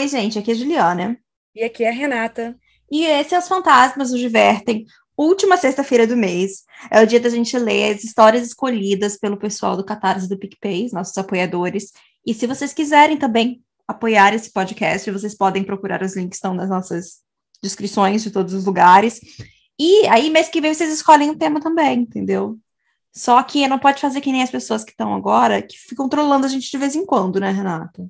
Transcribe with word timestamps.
Oi, 0.00 0.08
gente, 0.08 0.38
aqui 0.38 0.50
é 0.50 0.54
a 0.54 0.56
Juliana. 0.56 1.18
E 1.54 1.62
aqui 1.62 1.84
é 1.84 1.90
a 1.90 1.92
Renata. 1.92 2.56
E 2.90 3.04
esse 3.04 3.34
é 3.34 3.38
Os 3.38 3.46
Fantasmas 3.46 4.10
nos 4.10 4.18
Divertem. 4.18 4.86
Última 5.14 5.58
sexta-feira 5.58 6.06
do 6.06 6.16
mês. 6.16 6.64
É 6.90 7.02
o 7.02 7.06
dia 7.06 7.20
da 7.20 7.28
gente 7.28 7.54
ler 7.58 7.94
as 7.94 8.02
histórias 8.02 8.46
escolhidas 8.46 9.18
pelo 9.18 9.36
pessoal 9.36 9.76
do 9.76 9.84
Catarse 9.84 10.26
do 10.26 10.38
PicPay, 10.38 10.88
nossos 10.90 11.18
apoiadores. 11.18 11.92
E 12.26 12.32
se 12.32 12.46
vocês 12.46 12.72
quiserem 12.72 13.18
também 13.18 13.62
apoiar 13.86 14.32
esse 14.32 14.50
podcast, 14.50 15.10
vocês 15.10 15.36
podem 15.36 15.62
procurar 15.62 16.00
os 16.00 16.16
links 16.16 16.38
estão 16.38 16.54
nas 16.54 16.70
nossas 16.70 17.18
descrições 17.62 18.22
de 18.22 18.30
todos 18.30 18.54
os 18.54 18.64
lugares. 18.64 19.20
E 19.78 20.06
aí, 20.06 20.30
mês 20.30 20.48
que 20.48 20.62
vem, 20.62 20.72
vocês 20.72 20.90
escolhem 20.90 21.28
o 21.28 21.36
tema 21.36 21.60
também, 21.60 21.98
entendeu? 22.00 22.58
Só 23.14 23.42
que 23.42 23.68
não 23.68 23.78
pode 23.78 24.00
fazer 24.00 24.22
que 24.22 24.32
nem 24.32 24.42
as 24.42 24.50
pessoas 24.50 24.82
que 24.82 24.92
estão 24.92 25.14
agora, 25.14 25.60
que 25.60 25.76
ficam 25.76 26.08
trolando 26.08 26.46
a 26.46 26.48
gente 26.48 26.70
de 26.70 26.78
vez 26.78 26.96
em 26.96 27.04
quando, 27.04 27.38
né, 27.38 27.50
Renata? 27.50 28.08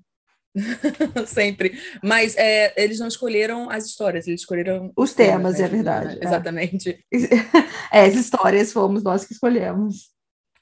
Sempre. 1.27 1.79
Mas 2.03 2.37
é, 2.37 2.73
eles 2.77 2.99
não 2.99 3.09
escolheram 3.09 3.71
as 3.71 3.87
histórias, 3.87 4.27
eles 4.27 4.41
escolheram 4.41 4.93
os 4.97 5.15
temas, 5.15 5.57
temas 5.57 5.61
é 5.61 5.69
verdade. 5.69 6.15
Né? 6.17 6.21
Exatamente. 6.23 7.05
É, 7.93 8.03
as 8.03 8.15
histórias 8.15 8.73
fomos 8.73 9.03
nós 9.03 9.25
que 9.25 9.33
escolhemos. 9.33 10.11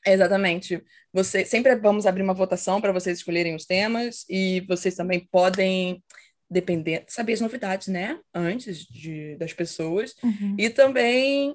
Exatamente. 0.06 0.82
Você 1.12 1.44
sempre 1.44 1.76
vamos 1.76 2.06
abrir 2.06 2.22
uma 2.22 2.32
votação 2.32 2.80
para 2.80 2.92
vocês 2.92 3.18
escolherem 3.18 3.54
os 3.54 3.66
temas 3.66 4.24
e 4.30 4.60
vocês 4.66 4.94
também 4.94 5.28
podem 5.30 6.02
depender, 6.50 7.04
saber 7.06 7.34
as 7.34 7.40
novidades, 7.40 7.88
né? 7.88 8.18
Antes 8.32 8.86
de, 8.86 9.36
das 9.36 9.52
pessoas. 9.52 10.14
Uhum. 10.22 10.56
E 10.58 10.70
também 10.70 11.54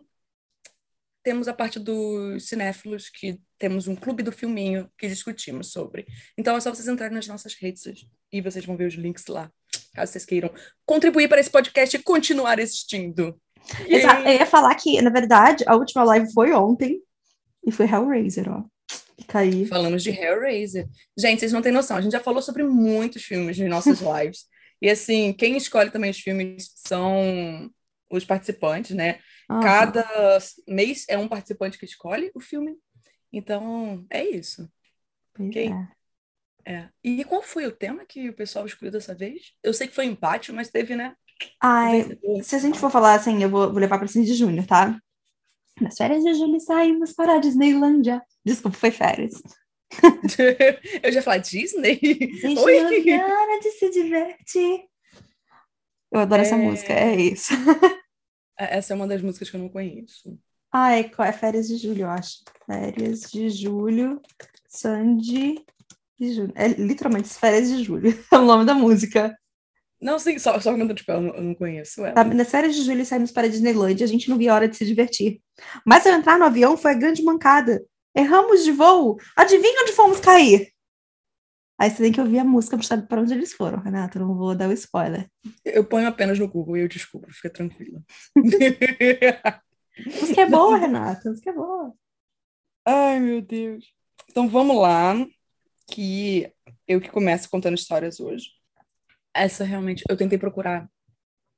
temos 1.24 1.48
a 1.48 1.54
parte 1.54 1.80
dos 1.80 2.48
cinéfilos, 2.48 3.10
que 3.10 3.40
temos 3.58 3.88
um 3.88 3.96
clube 3.96 4.22
do 4.22 4.32
filminho 4.32 4.90
que 4.98 5.08
discutimos 5.08 5.72
sobre. 5.72 6.06
Então 6.38 6.56
é 6.56 6.60
só 6.60 6.74
vocês 6.74 6.88
entrarem 6.88 7.16
nas 7.16 7.28
nossas 7.28 7.54
redes 7.54 7.84
e 8.32 8.42
vocês 8.42 8.66
vão 8.66 8.76
ver 8.76 8.88
os 8.88 8.94
links 8.96 9.26
lá, 9.28 9.50
caso 9.94 10.12
vocês 10.12 10.26
queiram 10.26 10.52
contribuir 10.86 11.30
para 11.30 11.40
esse 11.40 11.50
podcast 11.50 11.96
e 11.96 12.04
continuar 12.04 12.60
existindo. 12.60 13.40
Exato. 13.88 14.28
Eu 14.28 14.34
ia 14.34 14.46
falar 14.46 14.76
que, 14.76 15.02
na 15.02 15.10
verdade, 15.10 15.64
a 15.66 15.76
última 15.76 16.04
live 16.04 16.32
foi 16.34 16.52
ontem 16.52 17.02
e 17.66 17.72
foi 17.72 17.86
Hellraiser, 17.86 18.52
ó. 18.52 18.64
Fica 19.18 19.40
aí. 19.40 19.66
Falamos 19.66 20.04
de 20.04 20.10
Hellraiser. 20.10 20.88
Gente, 21.18 21.40
vocês 21.40 21.54
não 21.54 21.62
têm 21.62 21.72
noção, 21.72 21.98
a 21.98 22.02
gente 22.02 22.12
já 22.12 22.20
falou 22.20 22.42
sobre 22.42 22.64
muitos 22.64 23.24
filmes 23.24 23.58
nas 23.58 23.70
nossas 23.70 24.02
lives. 24.04 24.46
e 24.82 24.90
assim, 24.90 25.32
quem 25.32 25.56
escolhe 25.56 25.90
também 25.90 26.12
os 26.12 26.20
filmes 26.20 26.72
são 26.76 27.72
os 28.16 28.26
participantes, 28.26 28.96
né? 28.96 29.20
Uhum. 29.50 29.62
Cada 29.62 30.06
mês 30.68 31.06
é 31.10 31.18
um 31.18 31.28
participante 31.28 31.78
que 31.78 31.86
escolhe 31.86 32.32
o 32.34 32.40
filme. 32.40 32.76
Então, 33.32 34.06
é 34.10 34.24
isso. 34.24 34.70
Okay? 35.40 35.72
É. 36.66 36.74
é. 36.74 36.90
E 37.04 37.24
qual 37.24 37.42
foi 37.42 37.66
o 37.66 37.72
tema 37.72 38.06
que 38.06 38.30
o 38.30 38.34
pessoal 38.34 38.66
escolheu 38.66 38.92
dessa 38.92 39.16
vez? 39.16 39.54
Eu 39.64 39.74
sei 39.74 39.88
que 39.88 39.96
foi 39.96 40.06
empate, 40.06 40.52
mas 40.52 40.70
teve, 40.70 40.96
né? 40.96 41.16
Ai, 41.60 42.06
se 42.44 42.56
a 42.56 42.60
gente 42.60 42.80
for 42.80 42.92
falar 42.92 43.16
assim, 43.16 43.42
eu 43.42 43.50
vou, 43.50 43.72
vou 43.72 43.80
levar 43.80 43.98
para 43.98 44.08
de 44.08 44.34
junho, 44.34 44.66
tá? 44.66 44.98
Nas 45.82 45.98
férias 45.98 46.24
de 46.24 46.34
julho 46.36 46.60
saímos 46.60 47.14
para 47.14 47.36
a 47.36 47.40
Disneylândia. 47.40 48.22
Desculpa, 48.46 48.78
foi 48.78 48.92
férias. 48.92 49.42
eu 51.04 51.12
já 51.12 51.22
falei 51.22 51.42
Disney? 51.42 52.00
Oi? 52.44 53.60
de 53.60 53.72
se 53.72 53.90
divertir. 53.90 54.86
Eu 56.12 56.20
adoro 56.20 56.42
é... 56.42 56.46
essa 56.46 56.58
música, 56.58 56.94
é 56.94 57.16
isso. 57.16 57.54
É, 58.58 58.78
essa 58.78 58.94
é 58.94 58.96
uma 58.96 59.08
das 59.08 59.22
músicas 59.22 59.50
que 59.50 59.56
eu 59.56 59.62
não 59.62 59.70
conheço. 59.70 60.38
Ah, 60.72 60.98
é, 60.98 61.12
é 61.20 61.32
Férias 61.32 61.68
de 61.68 61.78
Julho, 61.78 62.02
eu 62.02 62.10
acho. 62.10 62.40
Férias 62.66 63.22
de 63.32 63.50
Julho, 63.50 64.22
Sandy 64.68 65.64
de 66.20 66.34
Julho. 66.34 66.54
É 66.56 66.68
literalmente 66.68 67.30
Férias 67.30 67.70
de 67.70 67.84
Julho, 67.84 68.10
é 68.32 68.38
o 68.38 68.46
nome 68.46 68.66
da 68.66 68.74
música. 68.74 69.36
Não, 70.04 70.20
sim, 70.20 70.38
só, 70.38 70.60
só 70.60 70.74
que 70.76 70.94
tipo, 70.96 71.12
eu 71.14 71.22
não, 71.22 71.36
eu 71.36 71.42
não 71.42 71.56
conheço 71.56 72.04
ela. 72.04 72.14
Tá, 72.14 72.26
nas 72.26 72.52
férias 72.52 72.76
de 72.76 72.82
julho 72.82 73.06
saímos 73.06 73.32
para 73.32 73.48
a 73.48 73.50
Disneylandia, 73.50 74.06
a 74.06 74.10
gente 74.10 74.30
não 74.30 74.38
via 74.38 74.54
hora 74.54 74.68
de 74.68 74.76
se 74.76 74.86
divertir. 74.86 75.40
Mas 75.86 76.06
ao 76.06 76.12
entrar 76.12 76.38
no 76.38 76.44
avião 76.44 76.76
foi 76.76 76.92
a 76.92 76.96
grande 76.96 77.24
mancada. 77.24 77.82
Erramos 78.14 78.66
de 78.66 78.72
voo. 78.74 79.18
Adivinha 79.34 79.82
onde 79.82 79.94
fomos 79.94 80.20
cair? 80.20 80.73
Aí 81.80 81.90
você 81.90 82.04
tem 82.04 82.12
que 82.12 82.22
ouvir 82.22 82.40
a 82.40 82.46
música 82.46 82.78
para 82.78 82.86
saber 82.86 83.08
para 83.08 83.22
onde 83.22 83.34
eles 83.34 83.54
foram, 83.54 83.80
Renato. 83.80 84.20
Não 84.20 84.36
vou 84.36 84.56
dar 84.56 84.70
o 84.70 84.74
spoiler. 84.74 85.30
Eu 85.66 85.84
ponho 85.84 86.08
apenas 86.08 86.40
no 86.40 86.48
Google 86.48 86.78
e 86.78 86.82
eu 86.82 86.88
descubro, 86.88 87.34
fica 87.34 87.50
tranquila. 87.50 88.02
música 88.36 90.42
é 90.42 90.50
boa, 90.50 90.78
Renata. 90.78 91.30
Música 91.30 91.50
é 91.50 91.54
boa. 91.54 91.94
Ai, 92.86 93.20
meu 93.20 93.42
Deus. 93.42 93.86
Então 94.30 94.48
vamos 94.48 94.78
lá, 94.78 95.16
que 95.88 96.52
eu 96.88 97.02
que 97.02 97.10
começo 97.10 97.50
contando 97.50 97.78
histórias 97.78 98.20
hoje. 98.20 98.50
Essa 99.34 99.64
realmente, 99.64 100.04
eu 100.08 100.16
tentei 100.16 100.38
procurar 100.38 100.88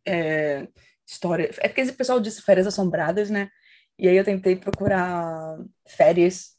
é, 0.08 0.68
história. 1.06 1.50
É 1.60 1.68
porque 1.68 1.82
esse 1.82 1.94
pessoal 1.94 2.20
disse 2.20 2.42
férias 2.42 2.68
assombradas, 2.68 3.30
né? 3.30 3.50
E 3.98 4.08
aí 4.08 4.16
eu 4.16 4.24
tentei 4.24 4.56
procurar 4.56 5.58
férias 5.88 6.55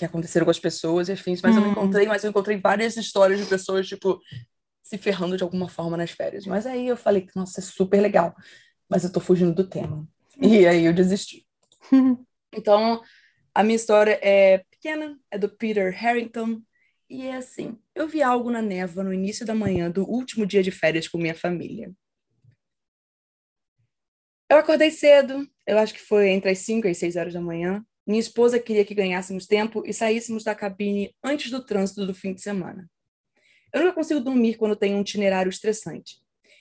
que 0.00 0.04
aconteceram 0.04 0.44
com 0.44 0.50
as 0.50 0.58
pessoas 0.58 1.08
e 1.08 1.12
afins, 1.12 1.40
mas 1.40 1.54
hum. 1.54 1.58
eu 1.58 1.62
não 1.62 1.68
hum. 1.68 1.72
encontrei, 1.72 2.06
mas 2.06 2.24
eu 2.24 2.30
encontrei 2.30 2.56
várias 2.56 2.96
histórias 2.96 3.38
de 3.38 3.46
pessoas, 3.46 3.86
tipo, 3.86 4.20
se 4.82 4.98
ferrando 4.98 5.36
de 5.36 5.42
alguma 5.42 5.68
forma 5.68 5.96
nas 5.96 6.10
férias. 6.10 6.46
Mas 6.46 6.66
aí 6.66 6.88
eu 6.88 6.96
falei 6.96 7.22
que, 7.22 7.36
nossa, 7.36 7.60
é 7.60 7.62
super 7.62 8.00
legal, 8.00 8.34
mas 8.88 9.04
eu 9.04 9.12
tô 9.12 9.20
fugindo 9.20 9.54
do 9.54 9.68
tema. 9.68 10.06
E 10.40 10.66
aí 10.66 10.84
eu 10.84 10.92
desisti. 10.92 11.46
então, 12.52 13.00
a 13.54 13.62
minha 13.62 13.76
história 13.76 14.18
é 14.22 14.64
pequena, 14.70 15.18
é 15.30 15.38
do 15.38 15.48
Peter 15.48 15.92
Harrington, 15.94 16.62
e 17.08 17.26
é 17.26 17.36
assim: 17.36 17.78
eu 17.94 18.08
vi 18.08 18.22
algo 18.22 18.50
na 18.50 18.62
névoa 18.62 19.04
no 19.04 19.12
início 19.12 19.44
da 19.44 19.54
manhã 19.54 19.90
do 19.90 20.08
último 20.08 20.46
dia 20.46 20.62
de 20.62 20.70
férias 20.70 21.06
com 21.06 21.18
minha 21.18 21.34
família. 21.34 21.92
Eu 24.48 24.56
acordei 24.56 24.90
cedo, 24.90 25.48
eu 25.66 25.78
acho 25.78 25.94
que 25.94 26.00
foi 26.00 26.30
entre 26.30 26.50
as 26.50 26.58
5 26.58 26.88
e 26.88 26.90
as 26.90 26.98
6 26.98 27.14
horas 27.14 27.32
da 27.32 27.40
manhã, 27.40 27.84
minha 28.10 28.20
esposa 28.20 28.58
queria 28.58 28.84
que 28.84 28.92
ganhássemos 28.92 29.46
tempo 29.46 29.84
e 29.86 29.94
saíssemos 29.94 30.42
da 30.42 30.52
cabine 30.52 31.14
antes 31.22 31.50
do 31.50 31.64
trânsito 31.64 32.04
do 32.04 32.12
fim 32.12 32.34
de 32.34 32.42
semana. 32.42 32.90
Eu 33.72 33.82
nunca 33.82 33.94
consigo 33.94 34.20
dormir 34.20 34.56
quando 34.56 34.74
tenho 34.74 34.98
um 34.98 35.02
itinerário 35.02 35.48
estressante. 35.48 36.16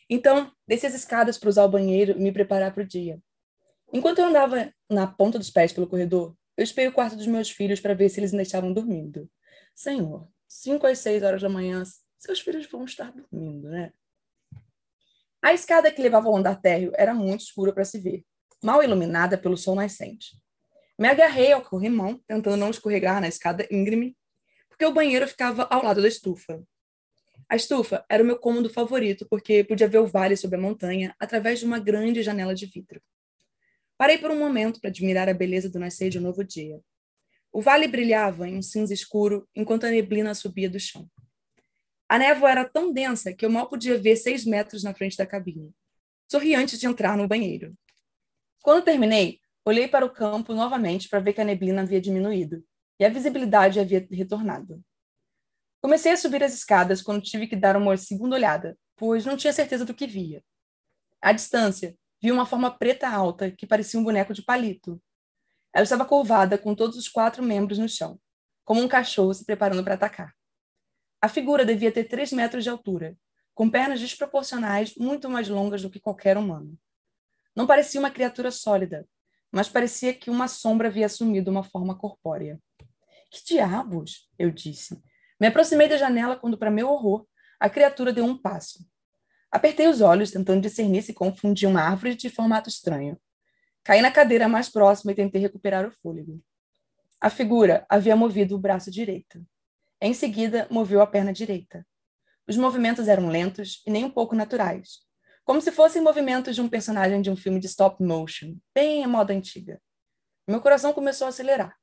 Então, 0.07 0.51
desci 0.67 0.85
as 0.85 0.93
escadas 0.93 1.39
para 1.39 1.49
usar 1.49 1.65
o 1.65 1.69
banheiro 1.69 2.11
e 2.11 2.21
me 2.21 2.31
preparar 2.31 2.71
para 2.71 2.83
o 2.83 2.87
dia. 2.87 3.19
Enquanto 3.91 4.19
eu 4.19 4.25
andava 4.25 4.71
na 4.87 5.07
ponta 5.07 5.39
dos 5.39 5.49
pés 5.49 5.73
pelo 5.73 5.87
corredor, 5.87 6.35
eu 6.55 6.63
espiei 6.63 6.87
o 6.87 6.91
quarto 6.91 7.15
dos 7.15 7.25
meus 7.25 7.49
filhos 7.49 7.79
para 7.79 7.95
ver 7.95 8.09
se 8.09 8.19
eles 8.19 8.31
ainda 8.31 8.43
estavam 8.43 8.71
dormindo. 8.71 9.27
Senhor, 9.73 10.29
cinco 10.47 10.85
às 10.85 10.99
seis 10.99 11.23
horas 11.23 11.41
da 11.41 11.49
manhã, 11.49 11.83
seus 12.19 12.39
filhos 12.39 12.69
vão 12.69 12.85
estar 12.85 13.11
dormindo, 13.11 13.69
né? 13.69 13.91
A 15.41 15.51
escada 15.51 15.91
que 15.91 16.01
levava 16.01 16.27
ao 16.27 16.35
andar 16.35 16.61
térreo 16.61 16.91
era 16.95 17.13
muito 17.13 17.41
escura 17.41 17.73
para 17.73 17.85
se 17.85 17.97
ver, 17.97 18.23
mal 18.63 18.83
iluminada 18.83 19.35
pelo 19.35 19.57
sol 19.57 19.73
nascente. 19.73 20.37
Me 20.99 21.07
agarrei 21.07 21.53
ao 21.53 21.61
corrimão, 21.61 22.21
tentando 22.27 22.57
não 22.57 22.69
escorregar 22.69 23.21
na 23.21 23.29
escada 23.29 23.65
íngreme, 23.71 24.17
porque 24.67 24.83
o 24.83 24.93
banheiro 24.93 25.25
ficava 25.25 25.63
ao 25.63 25.81
lado 25.81 26.01
da 26.01 26.09
estufa. 26.09 26.61
A 27.47 27.55
estufa 27.55 28.05
era 28.09 28.21
o 28.21 28.25
meu 28.25 28.37
cômodo 28.37 28.69
favorito, 28.69 29.25
porque 29.29 29.63
podia 29.63 29.87
ver 29.87 29.99
o 29.99 30.05
vale 30.05 30.35
sob 30.35 30.53
a 30.57 30.59
montanha 30.59 31.15
através 31.17 31.59
de 31.59 31.65
uma 31.65 31.79
grande 31.79 32.21
janela 32.21 32.53
de 32.53 32.65
vidro. 32.65 33.01
Parei 33.97 34.17
por 34.17 34.29
um 34.29 34.37
momento 34.37 34.81
para 34.81 34.89
admirar 34.89 35.29
a 35.29 35.33
beleza 35.33 35.69
do 35.69 35.79
nascer 35.79 36.09
de 36.09 36.19
um 36.19 36.21
novo 36.21 36.43
dia. 36.43 36.81
O 37.49 37.61
vale 37.61 37.87
brilhava 37.87 38.49
em 38.49 38.57
um 38.57 38.61
cinza 38.61 38.93
escuro 38.93 39.47
enquanto 39.55 39.85
a 39.85 39.89
neblina 39.91 40.35
subia 40.35 40.69
do 40.69 40.81
chão. 40.81 41.09
A 42.09 42.19
névoa 42.19 42.51
era 42.51 42.65
tão 42.65 42.91
densa 42.91 43.33
que 43.33 43.45
eu 43.45 43.49
mal 43.49 43.69
podia 43.69 43.97
ver 43.97 44.17
seis 44.17 44.43
metros 44.43 44.83
na 44.83 44.93
frente 44.93 45.15
da 45.15 45.25
cabine. 45.25 45.73
Sorri 46.29 46.55
antes 46.55 46.77
de 46.77 46.87
entrar 46.87 47.15
no 47.15 47.25
banheiro. 47.25 47.73
Quando 48.61 48.83
terminei, 48.83 49.39
Olhei 49.69 49.87
para 49.87 50.03
o 50.03 50.09
campo 50.09 50.51
novamente 50.55 51.07
para 51.07 51.19
ver 51.19 51.31
que 51.31 51.41
a 51.41 51.45
neblina 51.45 51.83
havia 51.83 52.01
diminuído 52.01 52.65
e 52.99 53.05
a 53.05 53.09
visibilidade 53.09 53.79
havia 53.79 54.03
retornado. 54.09 54.83
Comecei 55.79 56.11
a 56.11 56.17
subir 56.17 56.43
as 56.43 56.55
escadas 56.55 57.03
quando 57.03 57.21
tive 57.21 57.45
que 57.45 57.55
dar 57.55 57.77
uma 57.77 57.95
segunda 57.95 58.35
olhada, 58.35 58.75
pois 58.95 59.27
não 59.27 59.37
tinha 59.37 59.53
certeza 59.53 59.85
do 59.85 59.93
que 59.93 60.07
via. 60.07 60.43
À 61.21 61.31
distância, 61.31 61.95
vi 62.19 62.31
uma 62.31 62.47
forma 62.47 62.75
preta 62.75 63.07
alta 63.07 63.51
que 63.51 63.67
parecia 63.67 63.99
um 63.99 64.03
boneco 64.03 64.33
de 64.33 64.41
palito. 64.41 64.99
Ela 65.71 65.83
estava 65.83 66.03
curvada 66.03 66.57
com 66.57 66.73
todos 66.73 66.97
os 66.97 67.07
quatro 67.07 67.43
membros 67.43 67.77
no 67.77 67.87
chão, 67.87 68.19
como 68.65 68.81
um 68.81 68.87
cachorro 68.87 69.35
se 69.35 69.45
preparando 69.45 69.83
para 69.83 69.93
atacar. 69.93 70.33
A 71.21 71.29
figura 71.29 71.63
devia 71.63 71.91
ter 71.91 72.05
três 72.05 72.33
metros 72.33 72.63
de 72.63 72.71
altura, 72.71 73.15
com 73.53 73.69
pernas 73.69 73.99
desproporcionais 73.99 74.95
muito 74.95 75.29
mais 75.29 75.47
longas 75.47 75.83
do 75.83 75.91
que 75.91 75.99
qualquer 75.99 76.39
humano. 76.39 76.75
Não 77.55 77.67
parecia 77.67 77.99
uma 77.99 78.09
criatura 78.09 78.49
sólida, 78.49 79.07
mas 79.51 79.69
parecia 79.69 80.13
que 80.13 80.29
uma 80.29 80.47
sombra 80.47 80.87
havia 80.87 81.05
assumido 81.05 81.49
uma 81.49 81.63
forma 81.63 81.97
corpórea. 81.97 82.59
Que 83.31 83.43
diabos? 83.45 84.29
eu 84.37 84.51
disse. 84.51 85.01
Me 85.39 85.47
aproximei 85.47 85.87
da 85.87 85.97
janela 85.97 86.35
quando, 86.35 86.57
para 86.57 86.71
meu 86.71 86.89
horror, 86.89 87.25
a 87.59 87.69
criatura 87.69 88.11
deu 88.11 88.25
um 88.25 88.37
passo. 88.37 88.79
Apertei 89.51 89.87
os 89.87 90.01
olhos, 90.01 90.31
tentando 90.31 90.61
discernir 90.61 91.01
se 91.01 91.13
confundia 91.13 91.67
uma 91.67 91.81
árvore 91.81 92.15
de 92.15 92.29
formato 92.29 92.69
estranho. 92.69 93.19
Caí 93.83 94.01
na 94.01 94.11
cadeira 94.11 94.47
mais 94.47 94.69
próxima 94.69 95.11
e 95.11 95.15
tentei 95.15 95.41
recuperar 95.41 95.87
o 95.87 95.91
fôlego. 95.91 96.41
A 97.19 97.29
figura 97.29 97.85
havia 97.89 98.15
movido 98.15 98.55
o 98.55 98.59
braço 98.59 98.91
direito. 98.91 99.43
Em 99.99 100.13
seguida, 100.13 100.67
moveu 100.69 101.01
a 101.01 101.07
perna 101.07 101.33
direita. 101.33 101.85
Os 102.47 102.55
movimentos 102.55 103.07
eram 103.07 103.27
lentos 103.27 103.81
e 103.85 103.91
nem 103.91 104.05
um 104.05 104.09
pouco 104.09 104.35
naturais, 104.35 104.99
como 105.49 105.59
se 105.63 105.71
fossem 105.71 105.99
movimentos 105.99 106.53
de 106.53 106.61
um 106.61 106.69
personagem 106.69 107.23
de 107.23 107.31
um 107.31 107.35
filme 107.35 107.59
de 107.59 107.65
stop 107.65 108.03
motion, 108.03 108.55
bem 108.71 109.03
a 109.03 109.07
moda 109.07 109.33
antiga. 109.33 109.81
Meu 110.47 110.61
coração 110.61 110.93
começou 110.93 111.25
a 111.25 111.29
acelerar. 111.29 111.75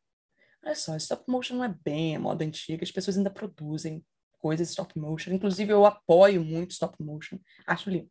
Olha 0.65 0.77
só, 0.77 0.95
stop 0.95 1.25
motion 1.27 1.57
não 1.57 1.65
é 1.65 1.75
bem 1.83 2.15
a 2.15 2.21
moda 2.21 2.45
antiga, 2.45 2.85
as 2.85 2.93
pessoas 2.93 3.19
ainda 3.19 3.29
produzem 3.29 4.07
coisas 4.39 4.69
stop 4.69 4.97
motion, 4.97 5.33
inclusive 5.33 5.73
eu 5.73 5.85
apoio 5.85 6.45
muito 6.45 6.71
stop 6.71 6.95
motion, 7.03 7.41
acho 7.67 7.91
lindo. 7.91 8.09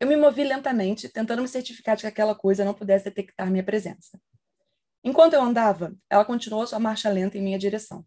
Eu 0.00 0.08
me 0.08 0.16
movi 0.16 0.42
lentamente, 0.42 1.08
tentando 1.08 1.42
me 1.42 1.48
certificar 1.48 1.94
de 1.94 2.00
que 2.00 2.08
aquela 2.08 2.34
coisa 2.34 2.64
não 2.64 2.74
pudesse 2.74 3.04
detectar 3.04 3.48
minha 3.48 3.62
presença. 3.62 4.20
Enquanto 5.04 5.34
eu 5.34 5.42
andava, 5.42 5.94
ela 6.10 6.24
continuou 6.24 6.66
sua 6.66 6.80
marcha 6.80 7.08
lenta 7.08 7.38
em 7.38 7.40
minha 7.40 7.56
direção. 7.56 8.04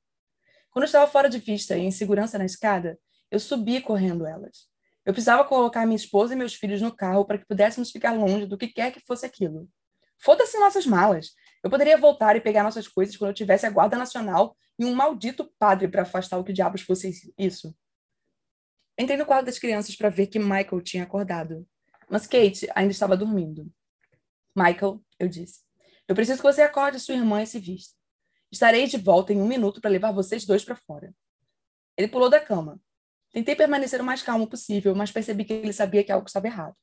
Quando 0.72 0.84
eu 0.84 0.88
estava 0.88 1.10
fora 1.10 1.30
de 1.30 1.40
vista 1.40 1.78
e 1.78 1.86
em 1.86 1.92
segurança 1.92 2.38
na 2.38 2.44
escada, 2.44 3.00
eu 3.32 3.40
subi 3.40 3.80
correndo 3.80 4.26
elas. 4.26 4.75
Eu 5.06 5.14
precisava 5.14 5.44
colocar 5.44 5.86
minha 5.86 5.96
esposa 5.96 6.34
e 6.34 6.38
meus 6.38 6.56
filhos 6.56 6.82
no 6.82 6.94
carro 6.94 7.26
para 7.26 7.38
que 7.38 7.46
pudéssemos 7.46 7.92
ficar 7.92 8.12
longe 8.14 8.46
do 8.46 8.58
que 8.58 8.68
quer 8.68 8.92
que 8.92 9.00
fosse 9.00 9.26
aquilo. 9.26 9.70
Foda-se 10.18 10.58
nossas 10.58 10.86
malas. 10.86 11.36
Eu 11.64 11.70
poderia 11.70 11.98
voltar 11.98 12.36
e 12.36 12.42
pegar 12.42 12.64
nossas 12.64 12.88
coisas 12.88 13.16
quando 13.16 13.30
eu 13.30 13.36
tivesse 13.36 13.66
a 13.66 13.70
Guarda 13.70 13.98
Nacional 13.98 14.58
e 14.80 14.86
um 14.86 14.96
maldito 14.96 15.52
padre 15.60 15.88
para 15.88 16.02
afastar 16.02 16.38
o 16.38 16.44
que 16.44 16.54
diabos 16.54 16.82
fosse 16.82 17.34
isso. 17.38 17.76
Entrei 18.98 19.18
no 19.18 19.26
quarto 19.26 19.46
das 19.46 19.60
crianças 19.60 19.96
para 19.96 20.10
ver 20.10 20.28
que 20.28 20.40
Michael 20.40 20.82
tinha 20.82 21.04
acordado. 21.04 21.68
Mas 22.10 22.26
Kate 22.26 22.68
ainda 22.74 22.92
estava 22.92 23.18
dormindo. 23.18 23.72
Michael, 24.56 25.04
eu 25.20 25.28
disse, 25.28 25.62
eu 26.08 26.16
preciso 26.16 26.38
que 26.38 26.48
você 26.48 26.62
acorde 26.62 27.00
sua 27.00 27.16
irmã 27.16 27.42
e 27.44 27.48
se 27.48 27.60
vista. 27.60 27.94
Estarei 28.52 28.88
de 28.88 28.98
volta 28.98 29.34
em 29.34 29.42
um 29.42 29.48
minuto 29.48 29.82
para 29.82 29.92
levar 29.92 30.12
vocês 30.12 30.46
dois 30.46 30.64
para 30.64 30.76
fora. 30.76 31.14
Ele 31.98 32.08
pulou 32.08 32.30
da 32.30 32.40
cama. 32.40 32.80
Tentei 33.36 33.54
permanecer 33.54 34.00
o 34.00 34.04
mais 34.06 34.22
calmo 34.22 34.48
possível, 34.48 34.96
mas 34.96 35.12
percebi 35.12 35.44
que 35.44 35.52
ele 35.52 35.74
sabia 35.74 36.02
que 36.06 36.10
algo 36.10 36.26
estava 36.26 36.48
errado. 36.48 36.74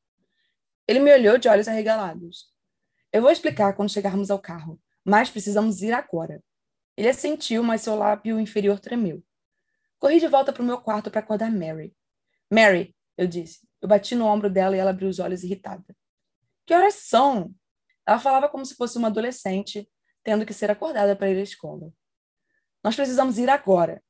Ele 0.87 1.01
me 1.01 1.11
olhou 1.11 1.39
de 1.39 1.49
olhos 1.49 1.67
arregalados. 1.67 2.53
Eu 3.11 3.23
vou 3.23 3.31
explicar 3.31 3.75
quando 3.75 3.91
chegarmos 3.91 4.31
ao 4.31 4.39
carro, 4.39 4.79
mas 5.03 5.31
precisamos 5.31 5.81
ir 5.81 5.95
agora. 5.95 6.45
Ele 6.95 7.09
assentiu, 7.09 7.63
mas 7.63 7.81
seu 7.81 7.97
lábio 7.97 8.39
inferior 8.39 8.79
tremeu. 8.79 9.25
Corri 9.99 10.21
de 10.21 10.29
volta 10.29 10.53
para 10.53 10.63
o 10.63 10.67
meu 10.67 10.79
quarto 10.79 11.11
para 11.11 11.21
acordar 11.21 11.51
Mary. 11.51 11.97
Mary, 12.53 12.95
eu 13.17 13.27
disse. 13.27 13.67
Eu 13.81 13.89
bati 13.89 14.15
no 14.15 14.27
ombro 14.27 14.51
dela 14.51 14.77
e 14.77 14.79
ela 14.79 14.91
abriu 14.91 15.09
os 15.09 15.21
olhos 15.21 15.43
irritada. 15.43 15.97
Que 16.67 16.75
horas 16.75 16.97
são? 16.97 17.55
Ela 18.07 18.19
falava 18.19 18.47
como 18.47 18.67
se 18.67 18.75
fosse 18.75 18.99
uma 18.99 19.09
adolescente, 19.09 19.91
tendo 20.23 20.45
que 20.45 20.53
ser 20.53 20.71
acordada 20.71 21.17
para 21.17 21.31
ir 21.31 21.39
à 21.39 21.43
escola. 21.43 21.91
Nós 22.85 22.95
precisamos 22.95 23.39
ir 23.39 23.49
agora. 23.49 24.03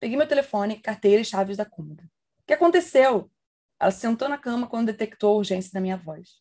Peguei 0.00 0.16
meu 0.16 0.26
telefone, 0.26 0.80
carteira 0.80 1.20
e 1.20 1.24
chaves 1.24 1.58
da 1.58 1.64
cômoda. 1.66 2.02
O 2.02 2.46
que 2.46 2.54
aconteceu? 2.54 3.30
Ela 3.78 3.90
se 3.90 4.00
sentou 4.00 4.28
na 4.28 4.38
cama 4.38 4.66
quando 4.66 4.86
detectou 4.86 5.34
a 5.34 5.36
urgência 5.36 5.70
da 5.72 5.80
minha 5.80 5.96
voz. 5.96 6.40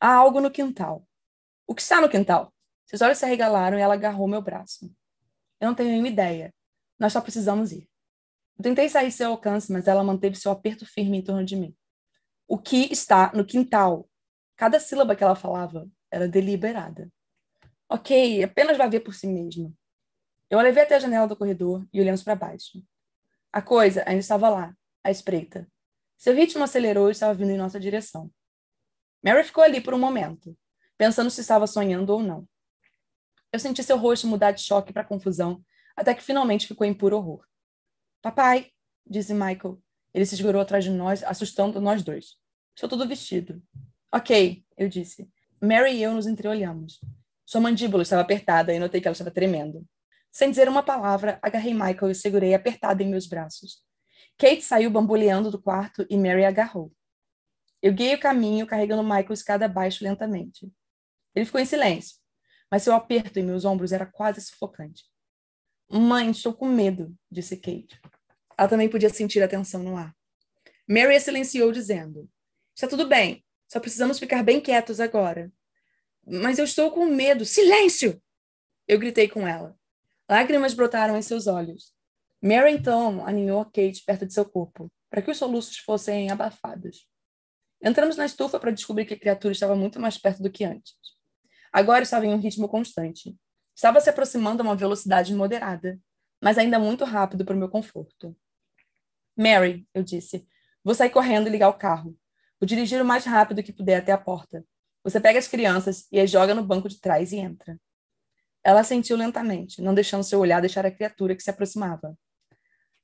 Há 0.00 0.14
algo 0.14 0.40
no 0.40 0.50
quintal. 0.50 1.04
O 1.66 1.74
que 1.74 1.82
está 1.82 2.00
no 2.00 2.08
quintal? 2.08 2.54
Seus 2.86 3.02
olhos 3.02 3.18
se 3.18 3.24
arregalaram 3.24 3.76
e 3.76 3.80
ela 3.80 3.94
agarrou 3.94 4.28
meu 4.28 4.40
braço. 4.40 4.86
Eu 5.60 5.66
não 5.68 5.74
tenho 5.74 5.90
nenhuma 5.90 6.08
ideia. 6.08 6.54
Nós 6.98 7.12
só 7.12 7.20
precisamos 7.20 7.72
ir. 7.72 7.88
Eu 8.56 8.62
tentei 8.62 8.88
sair 8.88 9.10
seu 9.10 9.30
alcance, 9.30 9.72
mas 9.72 9.88
ela 9.88 10.04
manteve 10.04 10.36
seu 10.36 10.52
aperto 10.52 10.86
firme 10.86 11.18
em 11.18 11.22
torno 11.22 11.44
de 11.44 11.56
mim. 11.56 11.76
O 12.46 12.58
que 12.58 12.92
está 12.92 13.32
no 13.34 13.44
quintal? 13.44 14.08
Cada 14.56 14.78
sílaba 14.78 15.16
que 15.16 15.24
ela 15.24 15.34
falava 15.34 15.88
era 16.10 16.28
deliberada. 16.28 17.10
Ok, 17.88 18.42
apenas 18.42 18.76
vai 18.76 18.88
ver 18.88 19.00
por 19.00 19.14
si 19.14 19.26
mesmo. 19.26 19.76
Eu 20.48 20.58
a 20.58 20.62
levei 20.62 20.82
até 20.82 20.96
a 20.96 20.98
janela 20.98 21.28
do 21.28 21.36
corredor 21.36 21.86
e 21.92 22.00
olhamos 22.00 22.22
para 22.22 22.34
baixo. 22.34 22.82
A 23.52 23.60
coisa 23.60 24.04
ainda 24.06 24.20
estava 24.20 24.48
lá, 24.48 24.74
à 25.02 25.10
espreita. 25.10 25.66
Seu 26.16 26.34
ritmo 26.34 26.62
acelerou 26.62 27.08
e 27.08 27.12
estava 27.12 27.34
vindo 27.34 27.50
em 27.50 27.56
nossa 27.56 27.80
direção. 27.80 28.30
Mary 29.22 29.42
ficou 29.42 29.64
ali 29.64 29.80
por 29.80 29.92
um 29.94 29.98
momento, 29.98 30.56
pensando 30.96 31.30
se 31.30 31.40
estava 31.40 31.66
sonhando 31.66 32.10
ou 32.10 32.22
não. 32.22 32.48
Eu 33.52 33.58
senti 33.58 33.82
seu 33.82 33.98
rosto 33.98 34.26
mudar 34.26 34.52
de 34.52 34.62
choque 34.62 34.92
para 34.92 35.04
confusão, 35.04 35.64
até 35.96 36.14
que 36.14 36.22
finalmente 36.22 36.66
ficou 36.66 36.86
em 36.86 36.94
puro 36.94 37.16
horror. 37.16 37.44
Papai, 38.22 38.70
disse 39.06 39.34
Michael. 39.34 39.82
Ele 40.14 40.26
se 40.26 40.36
segurou 40.36 40.60
atrás 40.60 40.84
de 40.84 40.90
nós, 40.90 41.22
assustando 41.24 41.80
nós 41.80 42.02
dois. 42.02 42.36
Estou 42.74 42.88
todo 42.88 43.08
vestido. 43.08 43.62
Ok, 44.12 44.64
eu 44.76 44.88
disse. 44.88 45.28
Mary 45.60 45.96
e 45.96 46.02
eu 46.02 46.14
nos 46.14 46.26
entreolhamos. 46.26 47.00
Sua 47.44 47.60
mandíbula 47.60 48.02
estava 48.02 48.22
apertada 48.22 48.72
e 48.72 48.78
notei 48.78 49.00
que 49.00 49.08
ela 49.08 49.12
estava 49.12 49.30
tremendo. 49.30 49.86
Sem 50.30 50.50
dizer 50.50 50.68
uma 50.68 50.82
palavra, 50.82 51.38
agarrei 51.42 51.74
Michael 51.74 52.10
e 52.10 52.14
segurei 52.14 52.54
apertado 52.54 53.02
em 53.02 53.08
meus 53.08 53.26
braços. 53.26 53.82
Kate 54.38 54.62
saiu 54.62 54.90
bamboleando 54.90 55.50
do 55.50 55.60
quarto 55.60 56.06
e 56.08 56.16
Mary 56.16 56.44
agarrou. 56.44 56.92
Eu 57.82 57.92
guiei 57.92 58.14
o 58.14 58.20
caminho, 58.20 58.66
carregando 58.66 59.02
Michael 59.02 59.32
escada 59.32 59.64
abaixo 59.64 60.04
lentamente. 60.04 60.70
Ele 61.34 61.46
ficou 61.46 61.60
em 61.60 61.64
silêncio, 61.64 62.16
mas 62.70 62.82
seu 62.82 62.94
aperto 62.94 63.38
em 63.38 63.42
meus 63.42 63.64
ombros 63.64 63.92
era 63.92 64.06
quase 64.06 64.40
sufocante. 64.40 65.04
Mãe, 65.90 66.30
estou 66.30 66.52
com 66.52 66.68
medo, 66.68 67.14
disse 67.30 67.56
Kate. 67.56 68.00
Ela 68.56 68.68
também 68.68 68.88
podia 68.88 69.08
sentir 69.08 69.42
a 69.42 69.48
tensão 69.48 69.82
no 69.82 69.96
ar. 69.96 70.14
Mary 70.88 71.16
a 71.16 71.20
silenciou, 71.20 71.72
dizendo: 71.72 72.28
Está 72.74 72.86
tudo 72.86 73.08
bem, 73.08 73.44
só 73.68 73.80
precisamos 73.80 74.18
ficar 74.18 74.42
bem 74.42 74.60
quietos 74.60 75.00
agora. 75.00 75.52
Mas 76.26 76.58
eu 76.58 76.64
estou 76.64 76.90
com 76.90 77.06
medo. 77.06 77.44
Silêncio! 77.44 78.22
Eu 78.86 78.98
gritei 78.98 79.28
com 79.28 79.46
ela. 79.46 79.79
Lágrimas 80.30 80.74
brotaram 80.74 81.16
em 81.16 81.22
seus 81.22 81.48
olhos. 81.48 81.92
Mary 82.40 82.70
então 82.70 83.26
aninhou 83.26 83.64
Kate 83.64 84.04
perto 84.06 84.24
de 84.24 84.32
seu 84.32 84.44
corpo, 84.44 84.88
para 85.10 85.20
que 85.20 85.28
os 85.28 85.36
soluços 85.36 85.78
fossem 85.78 86.30
abafados. 86.30 87.04
Entramos 87.82 88.16
na 88.16 88.26
estufa 88.26 88.60
para 88.60 88.70
descobrir 88.70 89.06
que 89.06 89.14
a 89.14 89.18
criatura 89.18 89.50
estava 89.50 89.74
muito 89.74 89.98
mais 89.98 90.16
perto 90.16 90.40
do 90.40 90.48
que 90.48 90.62
antes. 90.62 90.94
Agora 91.72 92.04
estava 92.04 92.26
em 92.26 92.32
um 92.32 92.38
ritmo 92.38 92.68
constante. 92.68 93.36
Estava 93.74 94.00
se 94.00 94.08
aproximando 94.08 94.62
a 94.62 94.66
uma 94.66 94.76
velocidade 94.76 95.34
moderada, 95.34 95.98
mas 96.40 96.58
ainda 96.58 96.78
muito 96.78 97.04
rápido 97.04 97.44
para 97.44 97.56
o 97.56 97.58
meu 97.58 97.68
conforto. 97.68 98.36
Mary, 99.36 99.84
eu 99.92 100.04
disse, 100.04 100.46
vou 100.84 100.94
sair 100.94 101.10
correndo 101.10 101.48
e 101.48 101.50
ligar 101.50 101.70
o 101.70 101.74
carro. 101.74 102.16
Vou 102.60 102.68
dirigir 102.68 103.02
o 103.02 103.04
mais 103.04 103.24
rápido 103.24 103.64
que 103.64 103.72
puder 103.72 103.96
até 103.96 104.12
a 104.12 104.18
porta. 104.18 104.64
Você 105.02 105.18
pega 105.18 105.40
as 105.40 105.48
crianças 105.48 106.06
e 106.12 106.20
as 106.20 106.30
joga 106.30 106.54
no 106.54 106.64
banco 106.64 106.88
de 106.88 107.00
trás 107.00 107.32
e 107.32 107.38
entra. 107.38 107.76
Ela 108.62 108.84
sentiu 108.84 109.16
lentamente, 109.16 109.80
não 109.80 109.94
deixando 109.94 110.22
seu 110.22 110.38
olhar 110.38 110.60
deixar 110.60 110.84
a 110.84 110.90
criatura 110.90 111.34
que 111.34 111.42
se 111.42 111.50
aproximava. 111.50 112.16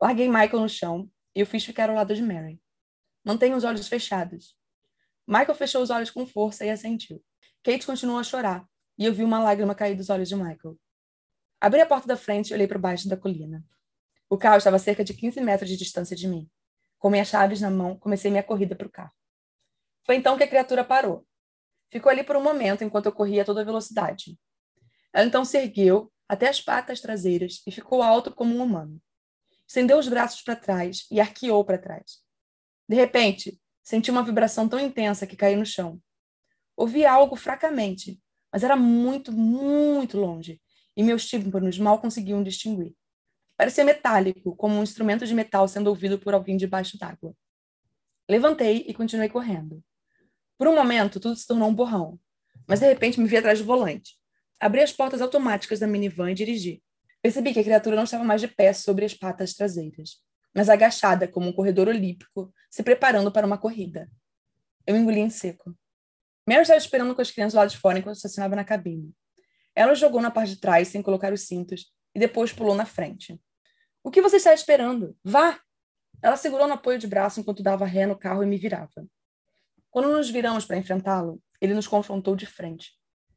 Larguei 0.00 0.28
Michael 0.28 0.60
no 0.60 0.68
chão 0.68 1.10
e 1.34 1.42
o 1.42 1.46
fiz 1.46 1.64
ficar 1.64 1.88
ao 1.88 1.96
lado 1.96 2.14
de 2.14 2.22
Mary. 2.22 2.60
Mantenha 3.24 3.56
os 3.56 3.64
olhos 3.64 3.88
fechados. 3.88 4.56
Michael 5.26 5.54
fechou 5.54 5.82
os 5.82 5.90
olhos 5.90 6.10
com 6.10 6.26
força 6.26 6.64
e 6.64 6.70
assentiu. 6.70 7.24
Kate 7.62 7.86
continuou 7.86 8.18
a 8.18 8.22
chorar 8.22 8.64
e 8.98 9.04
eu 9.04 9.12
vi 9.12 9.24
uma 9.24 9.42
lágrima 9.42 9.74
cair 9.74 9.96
dos 9.96 10.10
olhos 10.10 10.28
de 10.28 10.36
Michael. 10.36 10.78
Abri 11.60 11.80
a 11.80 11.86
porta 11.86 12.06
da 12.06 12.16
frente 12.16 12.50
e 12.50 12.54
olhei 12.54 12.66
para 12.66 12.78
baixo 12.78 13.08
da 13.08 13.16
colina. 13.16 13.64
O 14.28 14.36
carro 14.36 14.58
estava 14.58 14.76
a 14.76 14.78
cerca 14.78 15.02
de 15.02 15.14
15 15.14 15.40
metros 15.40 15.70
de 15.70 15.76
distância 15.76 16.14
de 16.14 16.28
mim. 16.28 16.48
Com 16.98 17.10
minhas 17.10 17.28
chaves 17.28 17.60
na 17.60 17.70
mão, 17.70 17.98
comecei 17.98 18.30
minha 18.30 18.42
corrida 18.42 18.74
para 18.74 18.86
o 18.86 18.90
carro. 18.90 19.12
Foi 20.04 20.16
então 20.16 20.36
que 20.36 20.44
a 20.44 20.48
criatura 20.48 20.84
parou. 20.84 21.26
Ficou 21.88 22.10
ali 22.10 22.22
por 22.22 22.36
um 22.36 22.42
momento 22.42 22.84
enquanto 22.84 23.06
eu 23.06 23.12
corria 23.12 23.42
a 23.42 23.44
toda 23.44 23.64
velocidade, 23.64 24.38
ela 25.16 25.24
então 25.24 25.46
se 25.46 25.56
ergueu 25.56 26.12
até 26.28 26.46
as 26.46 26.60
patas 26.60 27.00
traseiras 27.00 27.62
e 27.66 27.72
ficou 27.72 28.02
alto 28.02 28.30
como 28.30 28.54
um 28.54 28.62
humano. 28.62 29.00
Estendeu 29.66 29.98
os 29.98 30.08
braços 30.08 30.42
para 30.42 30.54
trás 30.54 31.06
e 31.10 31.18
arqueou 31.18 31.64
para 31.64 31.78
trás. 31.78 32.18
De 32.86 32.94
repente, 32.94 33.58
senti 33.82 34.10
uma 34.10 34.22
vibração 34.22 34.68
tão 34.68 34.78
intensa 34.78 35.26
que 35.26 35.34
caí 35.34 35.56
no 35.56 35.64
chão. 35.64 35.98
Ouvi 36.76 37.06
algo 37.06 37.34
fracamente, 37.34 38.20
mas 38.52 38.62
era 38.62 38.76
muito, 38.76 39.32
muito 39.32 40.18
longe, 40.18 40.60
e 40.94 41.02
meus 41.02 41.26
tímpanos 41.26 41.78
mal 41.78 41.98
conseguiam 41.98 42.42
distinguir. 42.42 42.94
Parecia 43.56 43.86
metálico, 43.86 44.54
como 44.54 44.74
um 44.74 44.82
instrumento 44.82 45.26
de 45.26 45.34
metal 45.34 45.66
sendo 45.66 45.86
ouvido 45.86 46.18
por 46.18 46.34
alguém 46.34 46.58
debaixo 46.58 46.98
d'água. 46.98 47.34
Levantei 48.28 48.84
e 48.86 48.92
continuei 48.92 49.30
correndo. 49.30 49.82
Por 50.58 50.68
um 50.68 50.74
momento, 50.74 51.18
tudo 51.18 51.36
se 51.36 51.46
tornou 51.46 51.70
um 51.70 51.74
borrão, 51.74 52.20
mas 52.68 52.80
de 52.80 52.86
repente 52.86 53.18
me 53.18 53.26
vi 53.26 53.38
atrás 53.38 53.60
do 53.60 53.64
volante. 53.64 54.14
Abri 54.60 54.80
as 54.80 54.92
portas 54.92 55.20
automáticas 55.20 55.78
da 55.78 55.86
minivan 55.86 56.30
e 56.30 56.34
dirigi. 56.34 56.82
Percebi 57.22 57.52
que 57.52 57.60
a 57.60 57.64
criatura 57.64 57.96
não 57.96 58.04
estava 58.04 58.24
mais 58.24 58.40
de 58.40 58.48
pé 58.48 58.72
sobre 58.72 59.04
as 59.04 59.12
patas 59.12 59.54
traseiras, 59.54 60.22
mas 60.54 60.68
agachada 60.68 61.28
como 61.28 61.48
um 61.48 61.52
corredor 61.52 61.88
olímpico, 61.88 62.52
se 62.70 62.82
preparando 62.82 63.30
para 63.30 63.46
uma 63.46 63.58
corrida. 63.58 64.10
Eu 64.86 64.96
engoli 64.96 65.20
em 65.20 65.30
seco. 65.30 65.76
Mary 66.48 66.62
estava 66.62 66.78
esperando 66.78 67.14
com 67.14 67.20
as 67.20 67.30
crianças 67.30 67.54
lá 67.54 67.66
de 67.66 67.76
fora 67.76 67.98
enquanto 67.98 68.16
estacionava 68.16 68.54
na 68.54 68.64
cabine. 68.64 69.12
Ela 69.74 69.94
jogou 69.94 70.22
na 70.22 70.30
parte 70.30 70.54
de 70.54 70.60
trás 70.60 70.88
sem 70.88 71.02
colocar 71.02 71.32
os 71.32 71.42
cintos 71.42 71.92
e 72.14 72.18
depois 72.18 72.52
pulou 72.52 72.74
na 72.74 72.86
frente. 72.86 73.38
O 74.02 74.10
que 74.10 74.22
você 74.22 74.36
está 74.36 74.54
esperando? 74.54 75.16
Vá! 75.22 75.60
Ela 76.22 76.36
segurou 76.36 76.66
no 76.66 76.74
apoio 76.74 76.98
de 76.98 77.06
braço 77.06 77.40
enquanto 77.40 77.62
dava 77.62 77.84
ré 77.84 78.06
no 78.06 78.16
carro 78.16 78.42
e 78.42 78.46
me 78.46 78.56
virava. 78.56 79.06
Quando 79.90 80.08
nos 80.08 80.30
viramos 80.30 80.64
para 80.64 80.78
enfrentá-lo, 80.78 81.42
ele 81.60 81.74
nos 81.74 81.86
confrontou 81.86 82.36
de 82.36 82.46
frente. 82.46 82.95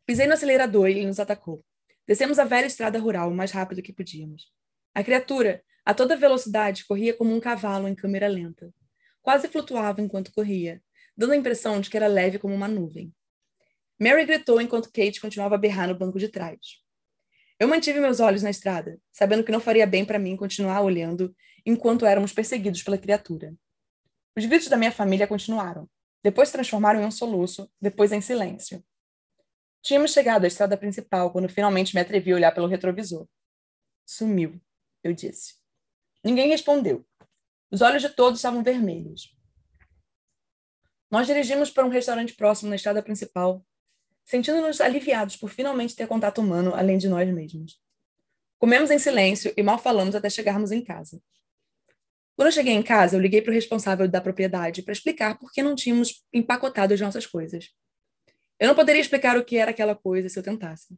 Pisei 0.09 0.25
no 0.25 0.33
acelerador 0.33 0.89
e 0.89 0.93
ele 0.93 1.05
nos 1.05 1.19
atacou. 1.19 1.63
Descemos 2.07 2.39
a 2.39 2.43
velha 2.43 2.65
estrada 2.65 2.97
rural 2.97 3.29
o 3.29 3.35
mais 3.35 3.51
rápido 3.51 3.83
que 3.83 3.93
podíamos. 3.93 4.51
A 4.91 5.03
criatura, 5.03 5.63
a 5.85 5.93
toda 5.93 6.17
velocidade, 6.17 6.83
corria 6.85 7.13
como 7.13 7.31
um 7.31 7.39
cavalo 7.39 7.87
em 7.87 7.93
câmera 7.93 8.27
lenta. 8.27 8.73
quase 9.21 9.47
flutuava 9.47 10.01
enquanto 10.01 10.31
corria, 10.31 10.81
dando 11.15 11.33
a 11.33 11.35
impressão 11.35 11.79
de 11.79 11.91
que 11.91 11.95
era 11.95 12.07
leve 12.07 12.39
como 12.39 12.55
uma 12.55 12.67
nuvem. 12.67 13.13
Mary 13.99 14.25
gritou 14.25 14.59
enquanto 14.59 14.91
Kate 14.91 15.21
continuava 15.21 15.53
a 15.53 15.59
berrar 15.59 15.87
no 15.87 15.93
banco 15.93 16.17
de 16.17 16.27
trás. 16.27 16.57
Eu 17.59 17.67
mantive 17.67 17.99
meus 17.99 18.19
olhos 18.19 18.41
na 18.41 18.49
estrada, 18.49 18.99
sabendo 19.11 19.43
que 19.43 19.51
não 19.51 19.59
faria 19.59 19.85
bem 19.85 20.03
para 20.03 20.17
mim 20.17 20.35
continuar 20.35 20.81
olhando 20.81 21.35
enquanto 21.63 22.03
éramos 22.03 22.33
perseguidos 22.33 22.81
pela 22.81 22.97
criatura. 22.97 23.53
Os 24.35 24.43
gritos 24.43 24.69
da 24.69 24.75
minha 24.75 24.91
família 24.91 25.27
continuaram. 25.27 25.87
Depois 26.23 26.49
se 26.49 26.53
transformaram 26.53 26.99
em 26.99 27.05
um 27.05 27.11
soluço, 27.11 27.69
depois 27.79 28.11
em 28.11 28.21
silêncio. 28.21 28.83
Tínhamos 29.81 30.11
chegado 30.11 30.43
à 30.43 30.47
estrada 30.47 30.77
principal 30.77 31.31
quando 31.31 31.49
finalmente 31.49 31.95
me 31.95 32.01
atrevi 32.01 32.31
a 32.31 32.35
olhar 32.35 32.51
pelo 32.53 32.67
retrovisor. 32.67 33.27
Sumiu, 34.05 34.59
eu 35.03 35.13
disse. 35.13 35.55
Ninguém 36.23 36.49
respondeu. 36.49 37.05
Os 37.71 37.81
olhos 37.81 38.01
de 38.01 38.09
todos 38.09 38.39
estavam 38.39 38.63
vermelhos. 38.63 39.35
Nós 41.09 41.25
dirigimos 41.27 41.71
para 41.71 41.85
um 41.85 41.89
restaurante 41.89 42.33
próximo 42.33 42.69
na 42.69 42.75
estrada 42.75 43.01
principal, 43.01 43.65
sentindo-nos 44.25 44.81
aliviados 44.81 45.37
por 45.37 45.49
finalmente 45.49 45.95
ter 45.95 46.07
contato 46.07 46.39
humano 46.41 46.73
além 46.75 46.97
de 46.97 47.07
nós 47.07 47.27
mesmos. 47.33 47.79
Comemos 48.59 48.91
em 48.91 48.99
silêncio 48.99 49.53
e 49.55 49.63
mal 49.63 49.79
falamos 49.79 50.13
até 50.13 50.29
chegarmos 50.29 50.71
em 50.71 50.83
casa. 50.83 51.21
Quando 52.35 52.47
eu 52.47 52.51
cheguei 52.51 52.73
em 52.73 52.83
casa, 52.83 53.15
eu 53.15 53.21
liguei 53.21 53.41
para 53.41 53.51
o 53.51 53.53
responsável 53.53 54.07
da 54.07 54.21
propriedade 54.21 54.81
para 54.81 54.91
explicar 54.91 55.37
por 55.37 55.51
que 55.51 55.63
não 55.63 55.75
tínhamos 55.75 56.23
empacotado 56.33 56.93
as 56.93 56.99
nossas 57.01 57.25
coisas. 57.25 57.69
Eu 58.59 58.67
não 58.67 58.75
poderia 58.75 59.01
explicar 59.01 59.37
o 59.37 59.45
que 59.45 59.57
era 59.57 59.71
aquela 59.71 59.95
coisa 59.95 60.27
se 60.27 60.37
eu 60.37 60.43
tentasse. 60.43 60.97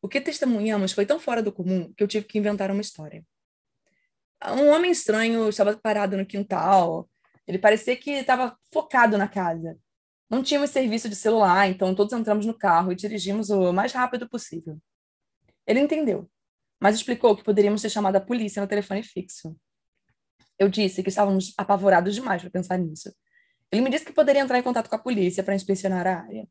O 0.00 0.08
que 0.08 0.20
testemunhamos 0.20 0.92
foi 0.92 1.04
tão 1.04 1.20
fora 1.20 1.42
do 1.42 1.52
comum 1.52 1.92
que 1.94 2.02
eu 2.02 2.08
tive 2.08 2.26
que 2.26 2.38
inventar 2.38 2.70
uma 2.70 2.80
história. 2.80 3.24
Um 4.44 4.68
homem 4.68 4.90
estranho 4.90 5.48
estava 5.48 5.76
parado 5.76 6.16
no 6.16 6.24
quintal. 6.24 7.08
Ele 7.46 7.58
parecia 7.58 7.96
que 7.96 8.10
estava 8.10 8.56
focado 8.72 9.18
na 9.18 9.28
casa. 9.28 9.78
Não 10.28 10.42
tínhamos 10.42 10.70
serviço 10.70 11.08
de 11.08 11.14
celular, 11.14 11.68
então 11.68 11.94
todos 11.94 12.12
entramos 12.12 12.46
no 12.46 12.54
carro 12.54 12.92
e 12.92 12.96
dirigimos 12.96 13.50
o 13.50 13.72
mais 13.72 13.92
rápido 13.92 14.28
possível. 14.28 14.78
Ele 15.66 15.80
entendeu, 15.80 16.28
mas 16.80 16.96
explicou 16.96 17.36
que 17.36 17.44
poderíamos 17.44 17.82
ter 17.82 17.90
chamado 17.90 18.16
a 18.16 18.20
polícia 18.20 18.60
no 18.60 18.68
telefone 18.68 19.02
fixo. 19.02 19.56
Eu 20.58 20.68
disse 20.68 21.02
que 21.02 21.10
estávamos 21.10 21.52
apavorados 21.56 22.14
demais 22.14 22.42
para 22.42 22.50
pensar 22.50 22.78
nisso. 22.78 23.14
Ele 23.70 23.82
me 23.82 23.90
disse 23.90 24.04
que 24.04 24.12
poderia 24.12 24.42
entrar 24.42 24.58
em 24.58 24.62
contato 24.62 24.88
com 24.88 24.96
a 24.96 24.98
polícia 24.98 25.42
para 25.42 25.54
inspecionar 25.54 26.06
a 26.06 26.20
área. 26.22 26.48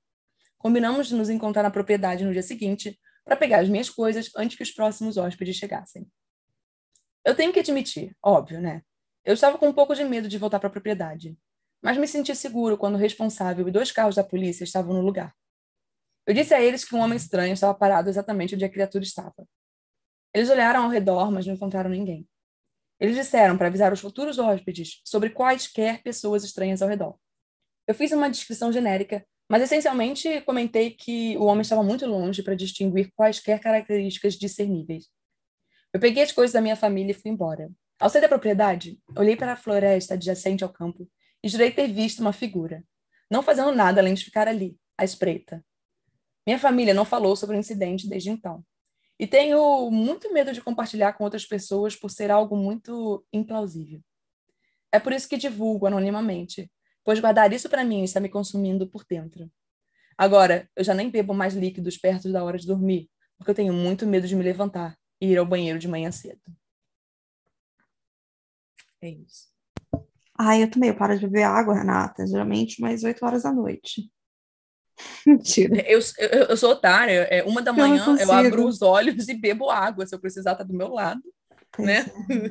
Combinamos 0.65 1.10
de 1.10 1.13
nos 1.13 1.29
encontrar 1.29 1.62
na 1.62 1.69
propriedade 1.69 2.25
no 2.25 2.34
dia 2.34 2.41
seguinte 2.41 3.00
para 3.24 3.36
pegar 3.36 3.60
as 3.60 3.69
minhas 3.69 3.88
coisas 3.88 4.31
antes 4.36 4.57
que 4.57 4.63
os 4.63 4.72
próximos 4.72 5.15
hóspedes 5.15 5.57
chegassem. 5.57 6.12
Eu 7.24 7.36
tenho 7.36 7.53
que 7.53 7.60
admitir, 7.60 8.17
óbvio, 8.19 8.60
né? 8.60 8.81
Eu 9.24 9.36
estava 9.36 9.60
com 9.60 9.67
um 9.67 9.74
pouco 9.74 9.93
de 9.93 10.03
medo 10.03 10.27
de 10.27 10.39
voltar 10.39 10.60
para 10.60 10.67
a 10.67 10.72
propriedade, 10.72 11.38
mas 11.84 11.98
me 11.98 12.07
senti 12.07 12.36
seguro 12.36 12.79
quando 12.79 12.95
o 12.95 12.98
responsável 12.98 13.67
e 13.67 13.72
dois 13.72 13.91
carros 13.91 14.15
da 14.15 14.24
polícia 14.24 14.63
estavam 14.63 14.95
no 14.95 15.01
lugar. 15.01 15.36
Eu 16.25 16.34
disse 16.34 16.51
a 16.51 16.60
eles 16.60 16.84
que 16.84 16.95
um 16.95 17.00
homem 17.00 17.17
estranho 17.17 17.53
estava 17.53 17.75
parado 17.75 18.10
exatamente 18.10 18.55
onde 18.55 18.65
a 18.65 18.69
criatura 18.69 19.03
estava. 19.03 19.48
Eles 20.34 20.50
olharam 20.50 20.86
ao 20.86 20.89
redor, 20.89 21.29
mas 21.29 21.45
não 21.45 21.53
encontraram 21.53 21.91
ninguém. 21.91 22.27
Eles 23.00 23.15
disseram 23.15 23.55
para 23.55 23.67
avisar 23.67 23.93
os 23.93 24.00
futuros 24.00 24.39
hóspedes 24.39 25.00
sobre 25.05 25.29
quaisquer 25.29 26.01
pessoas 26.01 26.43
estranhas 26.43 26.81
ao 26.81 26.89
redor. 26.89 27.19
Eu 27.88 27.93
fiz 27.93 28.12
uma 28.12 28.31
descrição 28.31 28.72
genérica 28.72 29.24
mas 29.49 29.61
essencialmente 29.61 30.41
comentei 30.41 30.91
que 30.91 31.37
o 31.37 31.45
homem 31.45 31.61
estava 31.61 31.83
muito 31.83 32.05
longe 32.05 32.41
para 32.41 32.55
distinguir 32.55 33.11
quaisquer 33.15 33.59
características 33.59 34.35
discerníveis. 34.35 35.07
Eu 35.93 35.99
peguei 35.99 36.23
as 36.23 36.31
coisas 36.31 36.53
da 36.53 36.61
minha 36.61 36.75
família 36.75 37.11
e 37.11 37.15
fui 37.15 37.31
embora. 37.31 37.71
Ao 37.99 38.09
sair 38.09 38.21
da 38.21 38.27
propriedade, 38.27 38.99
olhei 39.15 39.35
para 39.35 39.53
a 39.53 39.55
floresta 39.55 40.15
adjacente 40.15 40.63
ao 40.63 40.69
campo 40.69 41.09
e 41.43 41.47
jurei 41.47 41.71
ter 41.71 41.87
visto 41.87 42.19
uma 42.19 42.33
figura, 42.33 42.83
não 43.31 43.41
fazendo 43.41 43.71
nada 43.71 44.01
além 44.01 44.13
de 44.13 44.25
ficar 44.25 44.47
ali, 44.47 44.77
à 44.97 45.05
espreita. 45.05 45.63
Minha 46.45 46.59
família 46.59 46.93
não 46.93 47.05
falou 47.05 47.35
sobre 47.35 47.55
o 47.55 47.59
incidente 47.59 48.09
desde 48.09 48.29
então. 48.29 48.63
E 49.17 49.25
tenho 49.25 49.89
muito 49.89 50.33
medo 50.33 50.51
de 50.51 50.61
compartilhar 50.61 51.13
com 51.13 51.23
outras 51.23 51.45
pessoas 51.45 51.95
por 51.95 52.11
ser 52.11 52.29
algo 52.29 52.57
muito 52.57 53.25
implausível. 53.31 54.01
É 54.91 54.99
por 54.99 55.13
isso 55.13 55.29
que 55.29 55.37
divulgo 55.37 55.85
anonimamente, 55.85 56.69
pois 57.05 57.19
guardar 57.19 57.53
isso 57.53 57.69
para 57.69 57.85
mim 57.85 58.03
está 58.03 58.19
me 58.19 58.27
consumindo 58.27 58.88
por 58.88 59.05
dentro. 59.07 59.50
Agora, 60.17 60.67
eu 60.75 60.83
já 60.83 60.93
nem 60.93 61.09
bebo 61.09 61.33
mais 61.33 61.53
líquidos 61.53 61.97
perto 61.97 62.31
da 62.31 62.43
hora 62.43 62.57
de 62.57 62.65
dormir, 62.67 63.09
porque 63.38 63.51
eu 63.51 63.55
tenho 63.55 63.74
muito 63.74 64.07
medo 64.07 64.27
de 64.27 64.35
me 64.35 64.43
levantar 64.43 64.97
e 65.21 65.27
ir 65.27 65.38
ao 65.38 65.45
banheiro 65.45 65.77
de 65.77 65.88
manhã 65.88 66.12
cedo. 66.12 66.41
É 69.01 69.09
isso. 69.09 69.53
Ai, 70.38 70.63
eu 70.63 70.71
também, 70.71 70.89
eu 70.89 70.97
paro 70.97 71.17
de 71.17 71.25
beber 71.25 71.43
água, 71.43 71.75
Renata, 71.75 72.25
geralmente 72.25 72.81
mais 72.81 73.03
8 73.03 73.24
horas 73.25 73.43
da 73.43 73.53
noite. 73.53 74.12
Mentira. 75.25 75.81
Eu, 75.88 76.00
eu, 76.17 76.29
eu 76.50 76.57
sou 76.57 76.71
otária. 76.71 77.27
É 77.29 77.43
uma 77.43 77.62
da 77.62 77.71
manhã, 77.71 78.05
eu, 78.07 78.17
eu, 78.17 78.31
abro 78.31 78.65
os 78.65 78.81
olhos 78.81 79.27
e 79.27 79.33
bebo 79.33 79.69
água. 79.69 80.05
Se 80.07 80.15
eu 80.15 80.19
precisar, 80.19 80.55
tá 80.55 80.63
do 80.63 80.74
meu 80.74 80.89
lado. 80.89 81.21
Pois 81.75 81.88
né? 81.88 82.05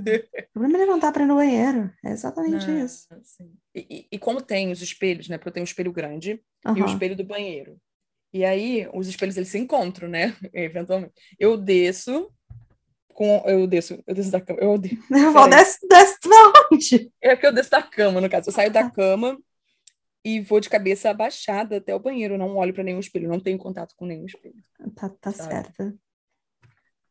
É. 0.07 0.45
O 0.55 0.61
problema 0.61 0.79
é 0.79 0.87
levantar 0.87 1.13
para 1.13 1.25
ir 1.25 1.27
no 1.27 1.37
banheiro. 1.37 1.91
É 2.05 2.11
exatamente 2.11 2.67
Não, 2.67 2.85
isso. 2.85 3.09
E, 3.75 4.07
e, 4.13 4.19
como 4.19 4.41
tem 4.41 4.71
os 4.71 4.81
espelhos, 4.83 5.29
né? 5.29 5.37
Porque 5.37 5.49
eu 5.49 5.53
tenho 5.53 5.65
um 5.65 5.67
espelho 5.67 5.93
grande 5.93 6.41
uhum. 6.65 6.77
e 6.77 6.83
o 6.83 6.87
espelho 6.87 7.17
do 7.17 7.25
banheiro. 7.25 7.77
E 8.33 8.45
aí, 8.45 8.89
os 8.93 9.09
espelhos, 9.09 9.37
eles 9.37 9.49
se 9.49 9.59
encontram, 9.59 10.09
né? 10.09 10.35
Eventualmente. 10.53 11.13
Eu 11.39 11.57
desço 11.57 12.31
com... 13.09 13.43
Eu 13.47 13.67
desço, 13.67 14.03
eu 14.07 14.15
desço 14.15 14.31
da 14.31 14.41
cama. 14.41 14.61
Eu, 14.61 14.79
desço, 14.79 14.97
eu 15.11 15.33
vou 15.33 15.49
desce, 15.49 15.79
desce 15.89 16.19
da 16.21 16.53
onde? 16.73 17.13
É 17.21 17.37
que 17.37 17.47
eu 17.47 17.53
desço 17.53 17.71
da 17.71 17.83
cama, 17.83 18.21
no 18.21 18.31
caso. 18.31 18.49
Eu 18.49 18.53
saio 18.53 18.71
da 18.71 18.89
cama 18.91 19.37
e 20.25 20.41
vou 20.41 20.61
de 20.61 20.71
cabeça 20.71 21.11
abaixada 21.11 21.79
até 21.79 21.95
o 21.95 22.01
banheiro. 22.01 22.39
Não 22.39 22.57
olho 22.57 22.73
para 22.73 22.85
nenhum 22.85 23.01
espelho. 23.01 23.29
Não 23.29 23.41
tenho 23.41 23.59
contato 23.59 23.95
com 23.97 24.07
nenhum 24.07 24.27
espelho. 24.27 24.63
Tá, 24.95 25.09
tá 25.09 25.33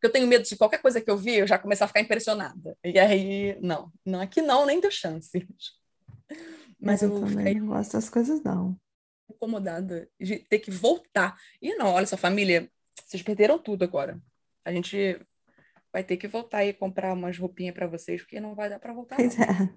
certo 0.03 0.05
eu 0.05 0.11
tenho 0.11 0.27
medo 0.27 0.43
de 0.43 0.55
qualquer 0.55 0.81
coisa 0.81 1.01
que 1.01 1.09
eu 1.09 1.17
vi, 1.17 1.37
eu 1.37 1.47
já 1.47 1.57
começar 1.57 1.85
a 1.85 1.87
ficar 1.87 2.01
impressionada. 2.01 2.77
E 2.83 2.99
aí, 2.99 3.57
não, 3.61 3.91
não 4.05 4.21
aqui 4.21 4.41
não, 4.41 4.65
nem 4.65 4.79
deu 4.79 4.91
chance. 4.91 5.47
Mas 6.79 7.01
eu, 7.01 7.13
eu 7.13 7.21
também 7.21 7.59
não 7.59 7.67
gosto 7.67 7.93
das 7.93 8.09
coisas, 8.09 8.43
não. 8.43 8.77
Incomodada 9.29 10.09
de 10.19 10.39
ter 10.39 10.59
que 10.59 10.71
voltar. 10.71 11.37
E 11.61 11.73
não, 11.75 11.87
olha 11.93 12.05
só, 12.05 12.17
família, 12.17 12.69
vocês 13.05 13.23
perderam 13.23 13.57
tudo 13.57 13.83
agora. 13.83 14.19
A 14.65 14.71
gente 14.71 15.19
vai 15.91 16.03
ter 16.03 16.17
que 16.17 16.27
voltar 16.27 16.65
e 16.65 16.73
comprar 16.73 17.13
umas 17.13 17.37
roupinhas 17.37 17.73
para 17.73 17.87
vocês, 17.87 18.21
porque 18.21 18.39
não 18.39 18.55
vai 18.55 18.69
dar 18.69 18.79
para 18.79 18.93
voltar. 18.93 19.15
Pois 19.15 19.37
não. 19.37 19.45
é. 19.45 19.73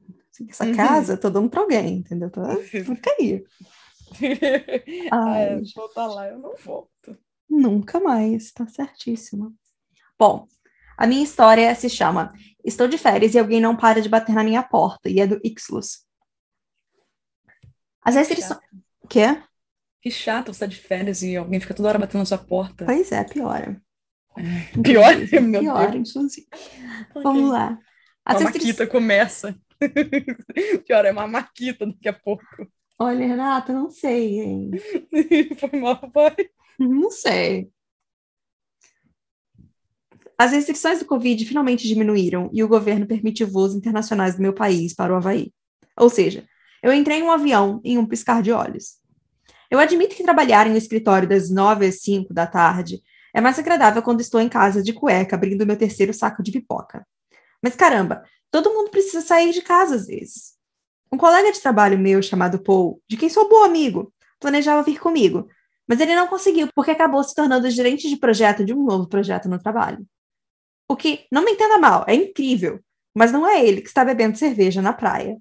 Essa 0.50 0.71
casa, 0.75 1.14
uhum. 1.14 1.21
tô 1.21 1.30
dando 1.30 1.49
para 1.49 1.61
alguém, 1.61 1.99
entendeu? 1.99 2.30
Tô, 2.30 2.42
tô 2.42 2.97
cair. 3.00 3.45
Ai, 5.11 5.62
voltar 5.75 6.06
lá, 6.06 6.28
eu 6.28 6.38
não 6.38 6.54
volto. 6.56 7.16
Nunca 7.49 8.00
mais, 8.00 8.52
tá 8.52 8.66
certíssima. 8.66 9.54
Bom, 10.18 10.46
a 10.96 11.06
minha 11.06 11.23
história 11.23 11.75
se 11.75 11.88
chama 11.90 12.32
Estou 12.64 12.88
de 12.88 12.99
férias 12.99 13.35
e 13.35 13.38
alguém 13.38 13.61
não 13.61 13.76
para 13.76 14.00
de 14.00 14.08
bater 14.08 14.35
na 14.35 14.42
minha 14.42 14.62
porta, 14.62 15.08
e 15.08 15.20
é 15.20 15.26
do 15.26 15.40
Ixlus. 15.44 16.04
As 18.02 18.14
restrições. 18.14 18.61
O 19.00 19.08
quê? 19.08 19.40
Que 20.00 20.11
chato 20.11 20.52
você 20.52 20.61
tá 20.61 20.66
de 20.66 20.76
férias 20.76 21.23
e 21.23 21.37
alguém 21.37 21.61
fica 21.61 21.75
toda 21.75 21.88
hora 21.88 21.99
batendo 21.99 22.20
na 22.20 22.26
sua 22.26 22.38
porta. 22.38 22.85
Pois 22.85 23.12
é, 23.12 23.25
piora. 23.25 23.80
É. 24.37 24.82
Pior, 24.82 25.14
meu 25.42 25.61
pior, 25.61 25.90
Deus. 25.90 26.11
inclusive. 26.11 26.46
Okay. 27.11 27.23
Vamos 27.23 27.50
lá. 27.50 27.78
As 28.25 28.40
a 28.40 28.44
maquita 28.44 28.87
começa. 28.87 29.56
Pior, 30.87 31.04
é 31.04 31.12
uma 31.12 31.26
maquita 31.26 31.87
daqui 31.87 32.08
a 32.08 32.12
pouco. 32.12 32.44
Olha, 32.99 33.26
Renata, 33.26 33.73
não 33.73 33.90
sei, 33.90 34.40
hein? 34.40 34.70
Foi 35.58 35.78
mal, 35.78 36.11
vai. 36.12 36.35
Não 36.78 37.11
sei. 37.11 37.70
As 40.38 40.52
restrições 40.52 40.99
do 40.99 41.07
Covid 41.07 41.47
finalmente 41.47 41.88
diminuíram 41.88 42.50
e 42.52 42.62
o 42.62 42.69
governo 42.69 43.07
permitiu 43.07 43.49
voos 43.49 43.75
internacionais 43.75 44.37
do 44.37 44.43
meu 44.43 44.52
país 44.52 44.95
para 44.95 45.12
o 45.12 45.16
Havaí. 45.16 45.50
Ou 45.99 46.11
seja, 46.11 46.47
eu 46.83 46.93
entrei 46.93 47.21
em 47.21 47.23
um 47.23 47.31
avião 47.31 47.81
em 47.83 47.97
um 47.97 48.05
piscar 48.05 48.43
de 48.43 48.52
olhos. 48.52 48.97
Eu 49.71 49.78
admito 49.78 50.14
que 50.14 50.23
trabalhar 50.23 50.66
em 50.66 50.73
um 50.73 50.76
escritório 50.76 51.26
das 51.26 51.50
nove 51.50 51.87
às 51.87 52.02
cinco 52.02 52.35
da 52.35 52.47
tarde 52.47 53.02
é 53.35 53.40
mais 53.40 53.59
agradável 53.59 54.02
quando 54.02 54.21
estou 54.21 54.40
em 54.40 54.49
casa 54.49 54.83
de 54.83 54.93
cueca 54.93 55.37
abrindo 55.37 55.66
meu 55.66 55.76
terceiro 55.76 56.12
saco 56.12 56.43
de 56.43 56.52
pipoca. 56.52 57.07
Mas 57.62 57.75
caramba, 57.75 58.23
todo 58.50 58.73
mundo 58.73 58.90
precisa 58.90 59.23
sair 59.23 59.52
de 59.52 59.62
casa 59.62 59.97
às 59.97 60.07
vezes. 60.07 60.55
Um 61.11 61.16
colega 61.16 61.50
de 61.50 61.61
trabalho 61.61 61.99
meu 61.99 62.21
chamado 62.23 62.62
Paul, 62.62 63.00
de 63.09 63.16
quem 63.16 63.31
sou 63.31 63.49
bom 63.49 63.64
amigo, 63.64 64.12
planejava 64.38 64.83
vir 64.83 65.00
comigo, 65.00 65.49
mas 65.88 65.99
ele 65.99 66.14
não 66.14 66.28
conseguiu 66.28 66.69
porque 66.75 66.90
acabou 66.90 67.25
se 67.25 67.35
tornando 67.35 67.71
gerente 67.71 68.09
de 68.09 68.16
projeto 68.16 68.64
de 68.64 68.75
um 68.75 68.85
novo 68.85 69.09
projeto 69.09 69.49
no 69.49 69.59
trabalho. 69.59 70.07
O 70.88 70.97
que, 70.97 71.26
não 71.33 71.45
me 71.45 71.52
entenda 71.52 71.78
mal, 71.78 72.05
é 72.07 72.14
incrível, 72.14 72.81
mas 73.14 73.33
não 73.33 73.47
é 73.47 73.64
ele 73.64 73.81
que 73.81 73.88
está 73.88 74.05
bebendo 74.05 74.38
cerveja 74.38 74.81
na 74.81 74.93
praia. 74.93 75.37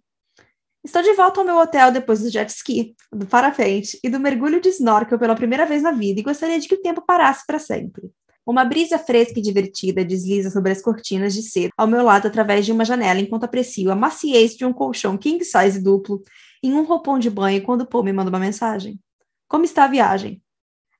Estou 0.84 1.02
de 1.02 1.14
volta 1.14 1.40
ao 1.40 1.46
meu 1.46 1.58
hotel 1.58 1.92
depois 1.92 2.22
do 2.22 2.30
jet 2.30 2.50
ski, 2.50 2.96
do 3.12 3.26
parapente 3.26 4.00
e 4.04 4.10
do 4.10 4.20
mergulho 4.20 4.62
de 4.62 4.70
snorkel 4.70 5.18
pela 5.18 5.36
primeira 5.36 5.66
vez 5.66 5.82
na 5.82 5.92
vida 5.92 6.20
e 6.20 6.24
gostaria 6.24 6.60
de 6.60 6.68
que 6.68 6.76
o 6.76 6.82
tempo 6.82 7.02
parasse 7.02 7.44
para 7.46 7.58
sempre. 7.58 8.12
Uma 8.46 8.64
brisa 8.64 9.00
fresca 9.00 9.40
e 9.40 9.42
divertida 9.42 10.06
desliza 10.06 10.52
sobre 10.52 10.72
as 10.72 10.82
cortinas 10.82 11.34
de 11.34 11.42
seda 11.42 11.72
ao 11.76 11.88
meu 11.88 12.04
lado 12.04 12.28
através 12.28 12.66
de 12.66 12.72
uma 12.72 12.86
janela 12.86 13.20
enquanto 13.20 13.46
aprecio 13.46 13.92
a 13.92 13.96
maciez 13.96 14.56
de 14.56 14.64
um 14.64 14.72
colchão 14.72 15.18
king 15.18 15.44
size 15.44 15.82
duplo 15.82 16.22
em 16.62 16.72
um 16.74 16.84
roupão 16.84 17.18
de 17.18 17.32
banho 17.32 17.64
quando 17.64 17.88
Paul 17.88 18.04
me 18.04 18.14
manda 18.14 18.30
uma 18.30 18.40
mensagem. 18.40 19.00
Como 19.48 19.66
está 19.66 19.86
a 19.86 19.88
viagem? 19.88 20.42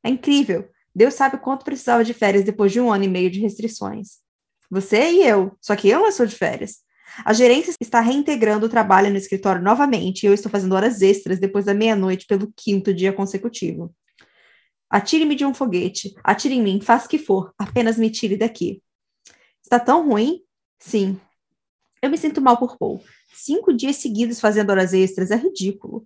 É 0.04 0.10
incrível. 0.10 0.68
Deus 0.96 1.14
sabe 1.14 1.38
quanto 1.38 1.64
precisava 1.64 2.04
de 2.04 2.14
férias 2.14 2.44
depois 2.44 2.72
de 2.72 2.82
um 2.82 2.92
ano 2.92 3.04
e 3.04 3.08
meio 3.08 3.30
de 3.30 3.40
restrições. 3.40 4.25
Você 4.76 5.10
e 5.10 5.26
eu, 5.26 5.56
só 5.62 5.74
que 5.74 5.88
eu 5.88 6.02
não 6.02 6.10
estou 6.10 6.26
de 6.26 6.36
férias. 6.36 6.80
A 7.24 7.32
gerência 7.32 7.74
está 7.80 8.02
reintegrando 8.02 8.66
o 8.66 8.70
trabalho 8.70 9.10
no 9.10 9.16
escritório 9.16 9.62
novamente 9.62 10.24
e 10.24 10.26
eu 10.26 10.34
estou 10.34 10.52
fazendo 10.52 10.76
horas 10.76 11.02
extras 11.02 11.40
depois 11.40 11.64
da 11.64 11.74
meia-noite 11.74 12.26
pelo 12.28 12.52
quinto 12.54 12.94
dia 12.94 13.14
consecutivo. 13.14 13.96
Atire-me 14.90 15.34
de 15.34 15.46
um 15.46 15.54
foguete. 15.54 16.14
Atire 16.22 16.56
em 16.56 16.62
mim, 16.62 16.82
faça 16.82 17.06
o 17.06 17.10
que 17.10 17.18
for. 17.18 17.54
Apenas 17.58 17.98
me 17.98 18.10
tire 18.10 18.36
daqui. 18.36 18.84
Está 19.64 19.80
tão 19.80 20.10
ruim? 20.10 20.42
Sim. 20.78 21.18
Eu 22.02 22.10
me 22.10 22.18
sinto 22.18 22.42
mal 22.42 22.58
por 22.58 22.78
Paul. 22.78 23.02
Cinco 23.34 23.72
dias 23.72 23.96
seguidos 23.96 24.42
fazendo 24.42 24.72
horas 24.72 24.92
extras 24.92 25.32
é 25.32 25.38
ridículo. 25.38 26.06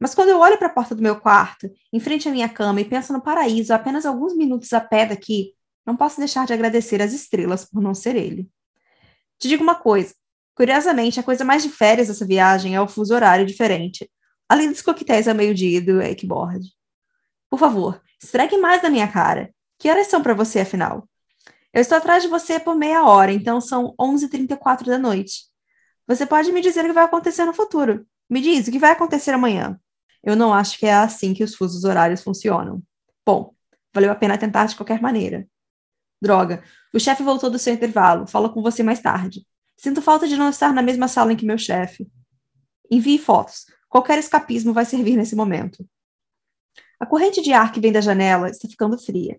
Mas 0.00 0.14
quando 0.14 0.30
eu 0.30 0.38
olho 0.38 0.56
para 0.56 0.68
a 0.68 0.72
porta 0.72 0.94
do 0.94 1.02
meu 1.02 1.20
quarto, 1.20 1.70
em 1.92 2.00
frente 2.00 2.30
à 2.30 2.32
minha 2.32 2.48
cama, 2.48 2.80
e 2.80 2.84
penso 2.86 3.12
no 3.12 3.22
paraíso 3.22 3.74
apenas 3.74 4.06
alguns 4.06 4.34
minutos 4.34 4.72
a 4.72 4.80
pé 4.80 5.04
daqui, 5.04 5.52
não 5.86 5.96
posso 5.96 6.18
deixar 6.18 6.46
de 6.46 6.52
agradecer 6.52 7.00
as 7.00 7.12
estrelas 7.12 7.64
por 7.64 7.80
não 7.80 7.94
ser 7.94 8.16
ele. 8.16 8.50
Te 9.38 9.48
digo 9.48 9.62
uma 9.62 9.76
coisa. 9.76 10.14
Curiosamente, 10.54 11.20
a 11.20 11.22
coisa 11.22 11.44
mais 11.44 11.62
de 11.62 11.68
férias 11.68 12.08
dessa 12.08 12.26
viagem 12.26 12.74
é 12.74 12.80
o 12.80 12.88
fuso 12.88 13.14
horário 13.14 13.46
diferente, 13.46 14.10
além 14.48 14.70
dos 14.70 14.82
coquetéis 14.82 15.28
a 15.28 15.34
meio-dia 15.34 15.80
do 15.80 15.98
wakeboard. 15.98 16.66
Por 17.48 17.58
favor, 17.58 18.02
Esfregue 18.22 18.56
mais 18.56 18.82
na 18.82 18.90
minha 18.90 19.10
cara. 19.10 19.54
Que 19.78 19.90
horas 19.90 20.06
são 20.06 20.22
para 20.22 20.34
você, 20.34 20.60
afinal? 20.60 21.08
Eu 21.72 21.82
estou 21.82 21.98
atrás 21.98 22.22
de 22.22 22.28
você 22.28 22.58
por 22.58 22.74
meia 22.74 23.04
hora, 23.04 23.32
então 23.32 23.60
são 23.60 23.94
11h34 24.00 24.86
da 24.86 24.98
noite. 24.98 25.44
Você 26.06 26.24
pode 26.24 26.50
me 26.50 26.62
dizer 26.62 26.84
o 26.84 26.88
que 26.88 26.92
vai 26.92 27.04
acontecer 27.04 27.44
no 27.44 27.52
futuro. 27.52 28.06
Me 28.30 28.40
diz 28.40 28.66
o 28.66 28.72
que 28.72 28.78
vai 28.78 28.92
acontecer 28.92 29.32
amanhã. 29.32 29.78
Eu 30.22 30.34
não 30.34 30.52
acho 30.52 30.78
que 30.78 30.86
é 30.86 30.94
assim 30.94 31.34
que 31.34 31.44
os 31.44 31.54
fusos 31.54 31.84
horários 31.84 32.22
funcionam. 32.22 32.82
Bom, 33.24 33.54
valeu 33.94 34.10
a 34.10 34.14
pena 34.14 34.38
tentar 34.38 34.66
de 34.66 34.76
qualquer 34.76 35.00
maneira. 35.00 35.46
Droga, 36.20 36.62
o 36.94 37.00
chefe 37.00 37.22
voltou 37.22 37.50
do 37.50 37.58
seu 37.58 37.74
intervalo. 37.74 38.26
Falo 38.26 38.50
com 38.52 38.62
você 38.62 38.82
mais 38.82 39.00
tarde. 39.00 39.46
Sinto 39.76 40.00
falta 40.00 40.26
de 40.26 40.36
não 40.36 40.48
estar 40.48 40.72
na 40.72 40.82
mesma 40.82 41.08
sala 41.08 41.32
em 41.32 41.36
que 41.36 41.44
meu 41.44 41.58
chefe. 41.58 42.08
Envie 42.90 43.18
fotos. 43.18 43.66
Qualquer 43.88 44.18
escapismo 44.18 44.72
vai 44.72 44.84
servir 44.84 45.16
nesse 45.16 45.36
momento. 45.36 45.86
A 46.98 47.04
corrente 47.04 47.42
de 47.42 47.52
ar 47.52 47.72
que 47.72 47.80
vem 47.80 47.92
da 47.92 48.00
janela 48.00 48.48
está 48.48 48.66
ficando 48.68 48.98
fria. 48.98 49.38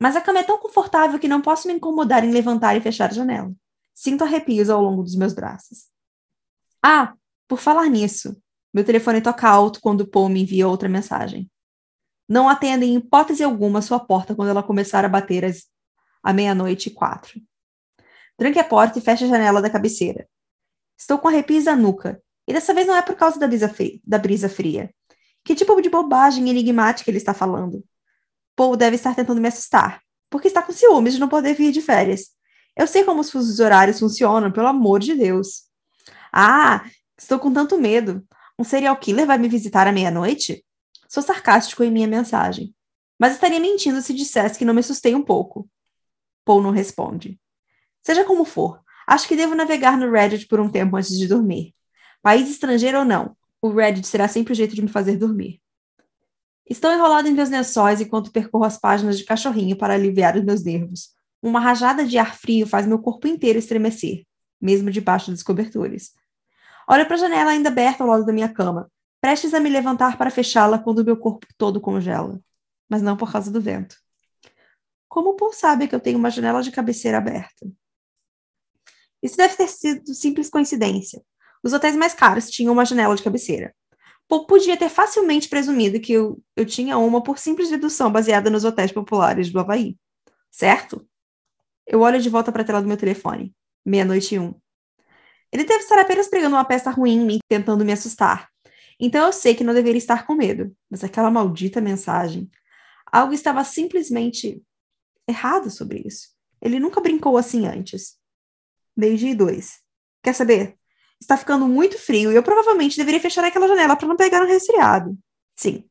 Mas 0.00 0.14
a 0.14 0.20
cama 0.20 0.40
é 0.40 0.42
tão 0.44 0.58
confortável 0.58 1.18
que 1.18 1.26
não 1.26 1.40
posso 1.40 1.66
me 1.66 1.74
incomodar 1.74 2.24
em 2.24 2.30
levantar 2.30 2.76
e 2.76 2.80
fechar 2.80 3.10
a 3.10 3.14
janela. 3.14 3.52
Sinto 3.94 4.22
arrepios 4.22 4.70
ao 4.70 4.82
longo 4.82 5.02
dos 5.02 5.16
meus 5.16 5.32
braços. 5.32 5.86
Ah, 6.82 7.14
por 7.48 7.58
falar 7.58 7.88
nisso, 7.88 8.40
meu 8.72 8.84
telefone 8.84 9.20
toca 9.20 9.48
alto 9.48 9.80
quando 9.80 10.06
Paul 10.06 10.28
me 10.28 10.42
envia 10.42 10.68
outra 10.68 10.88
mensagem. 10.88 11.50
Não 12.28 12.48
atenda 12.48 12.84
em 12.84 12.96
hipótese 12.96 13.42
alguma 13.42 13.80
sua 13.82 13.98
porta 13.98 14.34
quando 14.34 14.50
ela 14.50 14.62
começar 14.62 15.04
a 15.04 15.08
bater 15.08 15.44
às 15.44 15.66
à 16.28 16.32
meia-noite 16.34 16.90
e 16.90 16.92
quatro. 16.92 17.40
Tranque 18.36 18.58
a 18.58 18.64
porta 18.64 18.98
e 18.98 19.00
feche 19.00 19.24
a 19.24 19.28
janela 19.28 19.62
da 19.62 19.70
cabeceira. 19.70 20.28
Estou 20.94 21.18
com 21.18 21.26
arrepios 21.26 21.64
na 21.64 21.74
nuca, 21.74 22.22
e 22.46 22.52
dessa 22.52 22.74
vez 22.74 22.86
não 22.86 22.94
é 22.94 23.00
por 23.00 23.16
causa 23.16 23.40
da 23.40 23.48
brisa, 23.48 23.74
da 24.04 24.18
brisa 24.18 24.46
fria. 24.46 24.94
Que 25.42 25.54
tipo 25.54 25.80
de 25.80 25.88
bobagem 25.88 26.46
enigmática 26.50 27.10
ele 27.10 27.16
está 27.16 27.32
falando? 27.32 27.82
Paul 28.54 28.76
deve 28.76 28.96
estar 28.96 29.14
tentando 29.14 29.40
me 29.40 29.48
assustar, 29.48 30.02
porque 30.28 30.48
está 30.48 30.60
com 30.60 30.70
ciúmes 30.70 31.14
de 31.14 31.18
não 31.18 31.30
poder 31.30 31.54
vir 31.54 31.72
de 31.72 31.80
férias. 31.80 32.28
Eu 32.76 32.86
sei 32.86 33.04
como 33.04 33.22
os 33.22 33.30
fusos 33.30 33.58
horários 33.58 33.98
funcionam, 33.98 34.52
pelo 34.52 34.66
amor 34.66 35.00
de 35.00 35.14
Deus. 35.14 35.62
Ah, 36.30 36.84
estou 37.18 37.38
com 37.38 37.50
tanto 37.50 37.78
medo. 37.78 38.22
Um 38.58 38.64
serial 38.64 38.98
killer 38.98 39.26
vai 39.26 39.38
me 39.38 39.48
visitar 39.48 39.86
à 39.86 39.92
meia-noite? 39.92 40.62
Sou 41.08 41.22
sarcástico 41.22 41.82
em 41.82 41.90
minha 41.90 42.06
mensagem, 42.06 42.74
mas 43.18 43.32
estaria 43.32 43.58
mentindo 43.58 44.02
se 44.02 44.12
dissesse 44.12 44.58
que 44.58 44.64
não 44.66 44.74
me 44.74 44.80
assustei 44.80 45.14
um 45.14 45.22
pouco. 45.22 45.66
Paul 46.48 46.62
não 46.62 46.70
responde. 46.70 47.38
Seja 48.02 48.24
como 48.24 48.42
for, 48.42 48.80
acho 49.06 49.28
que 49.28 49.36
devo 49.36 49.54
navegar 49.54 49.98
no 49.98 50.10
Reddit 50.10 50.48
por 50.48 50.58
um 50.58 50.70
tempo 50.70 50.96
antes 50.96 51.18
de 51.18 51.28
dormir. 51.28 51.74
País 52.22 52.48
estrangeiro 52.48 53.00
ou 53.00 53.04
não, 53.04 53.36
o 53.60 53.68
Reddit 53.68 54.06
será 54.06 54.26
sempre 54.26 54.54
o 54.54 54.56
jeito 54.56 54.74
de 54.74 54.80
me 54.80 54.88
fazer 54.88 55.18
dormir. 55.18 55.60
Estou 56.66 56.90
enrolado 56.90 57.28
em 57.28 57.34
meus 57.34 57.50
lençóis 57.50 58.00
enquanto 58.00 58.32
percorro 58.32 58.64
as 58.64 58.78
páginas 58.78 59.18
de 59.18 59.24
cachorrinho 59.24 59.76
para 59.76 59.92
aliviar 59.92 60.38
os 60.38 60.42
meus 60.42 60.64
nervos. 60.64 61.10
Uma 61.42 61.60
rajada 61.60 62.02
de 62.06 62.16
ar 62.16 62.34
frio 62.34 62.66
faz 62.66 62.86
meu 62.86 62.98
corpo 62.98 63.28
inteiro 63.28 63.58
estremecer, 63.58 64.24
mesmo 64.58 64.90
debaixo 64.90 65.30
dos 65.30 65.42
cobertores. 65.42 66.12
Olho 66.88 67.04
para 67.04 67.16
a 67.16 67.18
janela 67.18 67.50
ainda 67.50 67.68
aberta 67.68 68.04
ao 68.04 68.08
lado 68.08 68.24
da 68.24 68.32
minha 68.32 68.48
cama, 68.48 68.90
prestes 69.20 69.52
a 69.52 69.60
me 69.60 69.68
levantar 69.68 70.16
para 70.16 70.30
fechá-la 70.30 70.78
quando 70.78 71.04
meu 71.04 71.18
corpo 71.18 71.46
todo 71.58 71.78
congela. 71.78 72.40
Mas 72.88 73.02
não 73.02 73.18
por 73.18 73.30
causa 73.30 73.50
do 73.50 73.60
vento. 73.60 73.96
Como 75.08 75.36
Paul 75.36 75.52
sabe 75.52 75.88
que 75.88 75.94
eu 75.94 76.00
tenho 76.00 76.18
uma 76.18 76.30
janela 76.30 76.62
de 76.62 76.70
cabeceira 76.70 77.18
aberta? 77.18 77.66
Isso 79.22 79.36
deve 79.36 79.56
ter 79.56 79.68
sido 79.68 80.14
simples 80.14 80.48
coincidência. 80.50 81.22
Os 81.62 81.72
hotéis 81.72 81.96
mais 81.96 82.14
caros 82.14 82.50
tinham 82.50 82.72
uma 82.72 82.84
janela 82.84 83.16
de 83.16 83.22
cabeceira. 83.22 83.74
Paul 84.28 84.46
podia 84.46 84.76
ter 84.76 84.90
facilmente 84.90 85.48
presumido 85.48 85.98
que 85.98 86.12
eu, 86.12 86.40
eu 86.54 86.66
tinha 86.66 86.98
uma 86.98 87.22
por 87.22 87.38
simples 87.38 87.70
dedução 87.70 88.12
baseada 88.12 88.50
nos 88.50 88.64
hotéis 88.64 88.92
populares 88.92 89.50
do 89.50 89.58
Havaí. 89.58 89.96
Certo? 90.50 91.08
Eu 91.86 92.00
olho 92.00 92.20
de 92.20 92.28
volta 92.28 92.52
para 92.52 92.62
a 92.62 92.64
tela 92.64 92.82
do 92.82 92.88
meu 92.88 92.96
telefone. 92.96 93.54
Meia-noite 93.84 94.34
e 94.34 94.38
um. 94.38 94.54
Ele 95.50 95.64
deve 95.64 95.80
estar 95.80 95.98
apenas 95.98 96.28
pregando 96.28 96.56
uma 96.56 96.64
peça 96.64 96.90
ruim 96.90 97.14
em 97.14 97.24
mim, 97.24 97.38
tentando 97.48 97.84
me 97.84 97.92
assustar. 97.92 98.50
Então 99.00 99.24
eu 99.24 99.32
sei 99.32 99.54
que 99.54 99.64
não 99.64 99.72
deveria 99.72 99.98
estar 99.98 100.26
com 100.26 100.34
medo. 100.34 100.76
Mas 100.90 101.02
aquela 101.02 101.30
maldita 101.30 101.80
mensagem. 101.80 102.50
Algo 103.10 103.32
estava 103.32 103.64
simplesmente 103.64 104.62
errado 105.28 105.70
sobre 105.70 106.02
isso. 106.04 106.30
Ele 106.60 106.80
nunca 106.80 107.00
brincou 107.00 107.36
assim 107.36 107.66
antes. 107.66 108.16
Meio-dia 108.96 109.30
e 109.30 109.34
dois. 109.34 109.80
Quer 110.22 110.34
saber? 110.34 110.76
Está 111.20 111.36
ficando 111.36 111.68
muito 111.68 111.98
frio 111.98 112.32
e 112.32 112.34
eu 112.34 112.42
provavelmente 112.42 112.96
deveria 112.96 113.20
fechar 113.20 113.44
aquela 113.44 113.68
janela 113.68 113.96
para 113.96 114.08
não 114.08 114.16
pegar 114.16 114.42
um 114.42 114.46
resfriado. 114.46 115.16
Sim, 115.56 115.88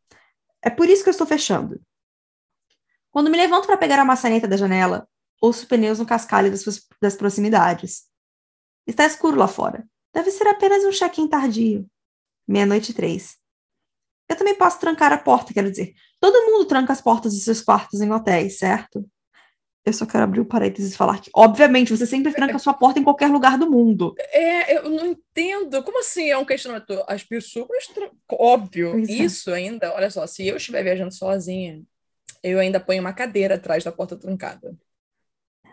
é 0.62 0.70
por 0.70 0.90
isso 0.90 1.04
que 1.04 1.10
eu 1.10 1.12
estou 1.12 1.28
fechando. 1.28 1.82
Quando 3.12 3.30
me 3.30 3.38
levanto 3.38 3.66
para 3.66 3.78
pegar 3.78 4.00
a 4.00 4.06
maçaneta 4.06 4.48
da 4.48 4.58
janela, 4.58 5.08
ouço 5.42 5.68
pneus 5.68 6.00
no 6.00 6.06
cascalho 6.06 6.52
das, 6.52 6.64
das 7.02 7.16
proximidades. 7.16 8.04
Está 8.86 9.06
escuro 9.06 9.38
lá 9.38 9.48
fora. 9.48 9.88
Deve 10.14 10.32
ser 10.32 10.48
apenas 10.48 10.84
um 10.84 10.92
check-in 10.92 11.28
tardio. 11.28 11.90
Meia-noite 12.48 12.92
e 12.92 12.94
três. 12.94 13.38
Eu 14.30 14.36
também 14.36 14.56
posso 14.56 14.80
trancar 14.80 15.12
a 15.12 15.18
porta, 15.18 15.54
quero 15.54 15.70
dizer. 15.70 15.94
Todo 16.20 16.46
mundo 16.52 16.66
tranca 16.66 16.94
as 16.94 17.02
portas 17.02 17.34
dos 17.34 17.44
seus 17.44 17.62
quartos 17.62 18.02
em 18.02 18.12
hotéis, 18.12 18.58
certo? 18.58 19.10
Eu 19.88 19.94
só 19.94 20.06
quero 20.06 20.26
abrir 20.26 20.42
o 20.42 20.44
um 20.44 20.46
parênteses 20.46 20.94
e 20.94 20.98
falar 20.98 21.22
que, 21.22 21.32
obviamente, 21.34 21.96
você 21.96 22.06
sempre 22.06 22.34
tranca 22.34 22.58
a 22.58 22.60
sua 22.60 22.74
porta 22.74 23.00
em 23.00 23.04
qualquer 23.04 23.30
lugar 23.30 23.58
do 23.58 23.72
mundo. 23.72 24.14
É, 24.34 24.76
eu 24.76 24.90
não 24.90 25.06
entendo. 25.08 25.82
Como 25.82 26.02
assim 26.02 26.30
é 26.30 26.38
um 26.38 26.44
questionamento? 26.44 27.02
As 27.08 27.24
pessoas. 27.24 27.88
Óbvio, 28.30 29.00
é. 29.00 29.02
isso 29.04 29.50
ainda. 29.50 29.94
Olha 29.96 30.10
só, 30.10 30.28
se 30.28 30.46
eu 30.46 30.58
estiver 30.58 30.84
viajando 30.84 31.14
sozinha, 31.14 31.82
eu 32.44 32.60
ainda 32.60 32.82
ponho 32.82 33.00
uma 33.00 33.14
cadeira 33.14 33.56
atrás 33.56 33.86
da 33.86 33.92
porta 33.92 34.18
trancada. 34.18 34.76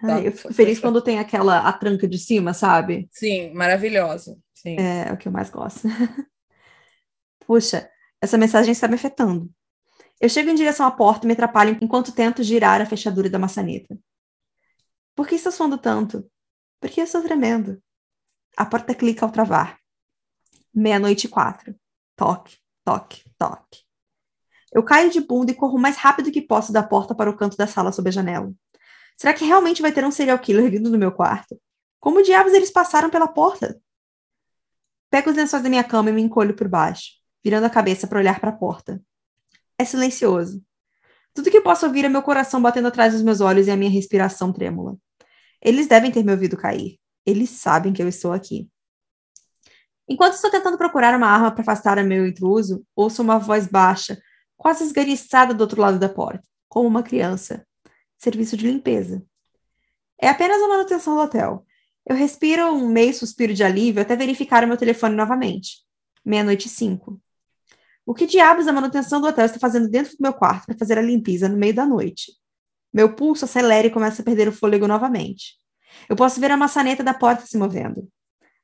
Tá? 0.00 0.20
eu 0.20 0.30
fico 0.30 0.54
feliz 0.54 0.78
quando 0.78 1.02
tem 1.02 1.18
aquela 1.18 1.66
a 1.66 1.72
tranca 1.72 2.06
de 2.06 2.18
cima, 2.18 2.54
sabe? 2.54 3.08
Sim, 3.10 3.52
maravilhosa. 3.52 4.38
Sim. 4.54 4.76
É, 4.78 5.08
é 5.08 5.12
o 5.12 5.16
que 5.16 5.26
eu 5.26 5.32
mais 5.32 5.50
gosto. 5.50 5.88
Puxa, 7.44 7.90
essa 8.22 8.38
mensagem 8.38 8.70
está 8.70 8.86
me 8.86 8.94
afetando. 8.94 9.50
Eu 10.24 10.28
chego 10.30 10.48
em 10.48 10.54
direção 10.54 10.86
à 10.86 10.90
porta 10.90 11.26
e 11.26 11.28
me 11.28 11.34
atrapalho 11.34 11.76
enquanto 11.82 12.10
tento 12.10 12.42
girar 12.42 12.80
a 12.80 12.86
fechadura 12.86 13.28
da 13.28 13.38
maçaneta. 13.38 13.94
Por 15.14 15.28
que 15.28 15.34
está 15.34 15.50
suando 15.50 15.76
tanto? 15.76 16.26
Porque 16.80 16.98
eu 16.98 17.04
estou 17.04 17.20
tremendo. 17.20 17.78
A 18.56 18.64
porta 18.64 18.94
clica 18.94 19.26
ao 19.26 19.30
travar. 19.30 19.78
Meia-noite 20.74 21.26
e 21.26 21.28
quatro. 21.28 21.78
Toque, 22.16 22.56
toque, 22.82 23.22
toque. 23.36 23.82
Eu 24.72 24.82
caio 24.82 25.10
de 25.10 25.20
bunda 25.20 25.52
e 25.52 25.54
corro 25.54 25.76
o 25.76 25.78
mais 25.78 25.98
rápido 25.98 26.32
que 26.32 26.40
posso 26.40 26.72
da 26.72 26.82
porta 26.82 27.14
para 27.14 27.28
o 27.28 27.36
canto 27.36 27.58
da 27.58 27.66
sala 27.66 27.92
sob 27.92 28.08
a 28.08 28.12
janela. 28.12 28.50
Será 29.18 29.34
que 29.34 29.44
realmente 29.44 29.82
vai 29.82 29.92
ter 29.92 30.06
um 30.06 30.10
serial 30.10 30.38
killer 30.38 30.70
vindo 30.70 30.88
no 30.88 30.96
meu 30.96 31.12
quarto? 31.12 31.60
Como 32.00 32.22
diabos 32.22 32.54
eles 32.54 32.70
passaram 32.70 33.10
pela 33.10 33.28
porta? 33.28 33.78
Pego 35.10 35.28
os 35.28 35.36
lençóis 35.36 35.62
da 35.62 35.68
minha 35.68 35.84
cama 35.84 36.08
e 36.08 36.14
me 36.14 36.22
encolho 36.22 36.56
por 36.56 36.66
baixo, 36.66 37.10
virando 37.44 37.66
a 37.66 37.70
cabeça 37.70 38.06
para 38.06 38.20
olhar 38.20 38.40
para 38.40 38.48
a 38.48 38.56
porta 38.56 39.04
é 39.78 39.84
silencioso. 39.84 40.62
Tudo 41.32 41.50
que 41.50 41.60
posso 41.60 41.86
ouvir 41.86 42.04
é 42.04 42.08
meu 42.08 42.22
coração 42.22 42.62
batendo 42.62 42.88
atrás 42.88 43.12
dos 43.12 43.22
meus 43.22 43.40
olhos 43.40 43.66
e 43.66 43.70
a 43.70 43.76
minha 43.76 43.90
respiração 43.90 44.52
trêmula. 44.52 44.96
Eles 45.60 45.86
devem 45.86 46.12
ter 46.12 46.22
me 46.22 46.30
ouvido 46.30 46.56
cair. 46.56 46.98
Eles 47.26 47.50
sabem 47.50 47.92
que 47.92 48.02
eu 48.02 48.08
estou 48.08 48.32
aqui. 48.32 48.68
Enquanto 50.08 50.34
estou 50.34 50.50
tentando 50.50 50.76
procurar 50.76 51.16
uma 51.16 51.26
arma 51.26 51.50
para 51.50 51.62
afastar 51.62 51.98
o 51.98 52.04
meu 52.04 52.26
intruso, 52.26 52.84
ouço 52.94 53.22
uma 53.22 53.38
voz 53.38 53.66
baixa, 53.66 54.20
quase 54.56 54.84
esganiçada 54.84 55.54
do 55.54 55.62
outro 55.62 55.80
lado 55.80 55.98
da 55.98 56.08
porta, 56.08 56.46
como 56.68 56.86
uma 56.86 57.02
criança. 57.02 57.66
Serviço 58.18 58.56
de 58.56 58.66
limpeza. 58.66 59.24
É 60.20 60.28
apenas 60.28 60.62
a 60.62 60.68
manutenção 60.68 61.14
do 61.14 61.22
hotel. 61.22 61.66
Eu 62.06 62.14
respiro 62.14 62.66
um 62.66 62.86
meio 62.86 63.14
suspiro 63.14 63.54
de 63.54 63.64
alívio 63.64 64.02
até 64.02 64.14
verificar 64.14 64.62
o 64.62 64.68
meu 64.68 64.76
telefone 64.76 65.16
novamente. 65.16 65.78
Meia-noite 66.24 66.66
e 66.66 66.70
cinco. 66.70 67.20
O 68.06 68.12
que 68.12 68.26
diabos 68.26 68.68
a 68.68 68.72
manutenção 68.72 69.20
do 69.20 69.26
hotel 69.26 69.46
está 69.46 69.58
fazendo 69.58 69.88
dentro 69.88 70.12
do 70.12 70.20
meu 70.20 70.34
quarto 70.34 70.66
para 70.66 70.76
fazer 70.76 70.98
a 70.98 71.02
limpeza 71.02 71.48
no 71.48 71.56
meio 71.56 71.74
da 71.74 71.86
noite? 71.86 72.32
Meu 72.92 73.14
pulso 73.14 73.44
acelera 73.46 73.86
e 73.86 73.90
começa 73.90 74.20
a 74.20 74.24
perder 74.24 74.46
o 74.46 74.52
fôlego 74.52 74.86
novamente. 74.86 75.56
Eu 76.08 76.14
posso 76.14 76.38
ver 76.38 76.50
a 76.50 76.56
maçaneta 76.56 77.02
da 77.02 77.14
porta 77.14 77.46
se 77.46 77.56
movendo. 77.56 78.08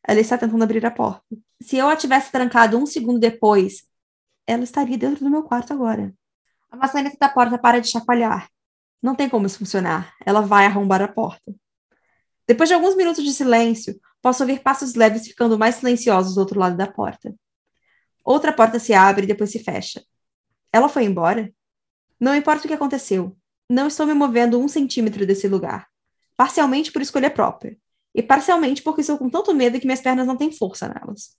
Ela 0.06 0.20
está 0.20 0.36
tentando 0.36 0.62
abrir 0.62 0.84
a 0.84 0.90
porta. 0.90 1.24
Se 1.60 1.76
eu 1.76 1.88
a 1.88 1.96
tivesse 1.96 2.30
trancado 2.30 2.76
um 2.76 2.86
segundo 2.86 3.18
depois, 3.18 3.84
ela 4.46 4.62
estaria 4.62 4.98
dentro 4.98 5.24
do 5.24 5.30
meu 5.30 5.42
quarto 5.42 5.72
agora. 5.72 6.14
A 6.70 6.76
maçaneta 6.76 7.16
da 7.18 7.28
porta 7.28 7.58
para 7.58 7.80
de 7.80 7.88
chacoalhar. 7.88 8.48
Não 9.02 9.14
tem 9.14 9.28
como 9.28 9.46
isso 9.46 9.58
funcionar. 9.58 10.14
Ela 10.24 10.42
vai 10.42 10.66
arrombar 10.66 11.00
a 11.02 11.08
porta. 11.08 11.54
Depois 12.46 12.68
de 12.68 12.74
alguns 12.74 12.96
minutos 12.96 13.24
de 13.24 13.32
silêncio, 13.32 13.98
posso 14.20 14.42
ouvir 14.42 14.60
passos 14.60 14.94
leves 14.94 15.26
ficando 15.26 15.58
mais 15.58 15.76
silenciosos 15.76 16.34
do 16.34 16.40
outro 16.40 16.58
lado 16.58 16.76
da 16.76 16.86
porta. 16.86 17.34
Outra 18.24 18.52
porta 18.52 18.78
se 18.78 18.92
abre 18.92 19.24
e 19.24 19.26
depois 19.26 19.50
se 19.50 19.58
fecha. 19.58 20.02
Ela 20.72 20.88
foi 20.88 21.04
embora? 21.04 21.52
Não 22.18 22.34
importa 22.34 22.64
o 22.64 22.68
que 22.68 22.74
aconteceu. 22.74 23.36
Não 23.68 23.86
estou 23.86 24.06
me 24.06 24.14
movendo 24.14 24.60
um 24.60 24.68
centímetro 24.68 25.26
desse 25.26 25.48
lugar. 25.48 25.88
Parcialmente 26.36 26.92
por 26.92 27.02
escolha 27.02 27.30
própria. 27.30 27.76
E 28.14 28.22
parcialmente 28.22 28.82
porque 28.82 29.00
estou 29.00 29.16
com 29.16 29.30
tanto 29.30 29.54
medo 29.54 29.78
que 29.78 29.86
minhas 29.86 30.00
pernas 30.00 30.26
não 30.26 30.36
têm 30.36 30.52
força 30.52 30.88
nelas. 30.88 31.36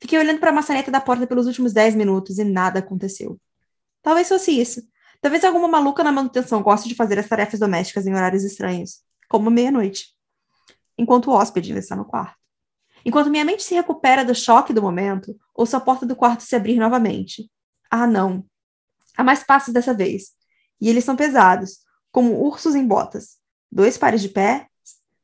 Fiquei 0.00 0.18
olhando 0.18 0.40
para 0.40 0.50
a 0.50 0.52
maçaneta 0.52 0.90
da 0.90 1.00
porta 1.00 1.26
pelos 1.26 1.46
últimos 1.46 1.72
dez 1.72 1.94
minutos 1.94 2.38
e 2.38 2.44
nada 2.44 2.78
aconteceu. 2.78 3.38
Talvez 4.02 4.28
fosse 4.28 4.58
isso. 4.58 4.80
Talvez 5.20 5.44
alguma 5.44 5.68
maluca 5.68 6.02
na 6.02 6.10
manutenção 6.10 6.62
goste 6.62 6.88
de 6.88 6.94
fazer 6.94 7.18
as 7.18 7.28
tarefas 7.28 7.60
domésticas 7.60 8.06
em 8.06 8.14
horários 8.14 8.42
estranhos, 8.42 9.02
como 9.28 9.50
meia-noite, 9.50 10.14
enquanto 10.96 11.30
o 11.30 11.34
hóspede 11.34 11.68
ainda 11.68 11.80
está 11.80 11.94
no 11.94 12.06
quarto. 12.06 12.39
Enquanto 13.04 13.30
minha 13.30 13.44
mente 13.44 13.62
se 13.62 13.74
recupera 13.74 14.24
do 14.24 14.34
choque 14.34 14.72
do 14.72 14.82
momento, 14.82 15.36
ouço 15.54 15.76
a 15.76 15.80
porta 15.80 16.04
do 16.06 16.16
quarto 16.16 16.42
se 16.42 16.54
abrir 16.54 16.76
novamente. 16.76 17.50
Ah, 17.90 18.06
não. 18.06 18.44
Há 19.16 19.24
mais 19.24 19.42
passos 19.42 19.72
dessa 19.72 19.94
vez. 19.94 20.32
E 20.80 20.88
eles 20.88 21.04
são 21.04 21.16
pesados, 21.16 21.80
como 22.10 22.40
ursos 22.42 22.74
em 22.74 22.86
botas. 22.86 23.38
Dois 23.70 23.96
pares 23.98 24.22
de 24.22 24.28
pé, 24.28 24.66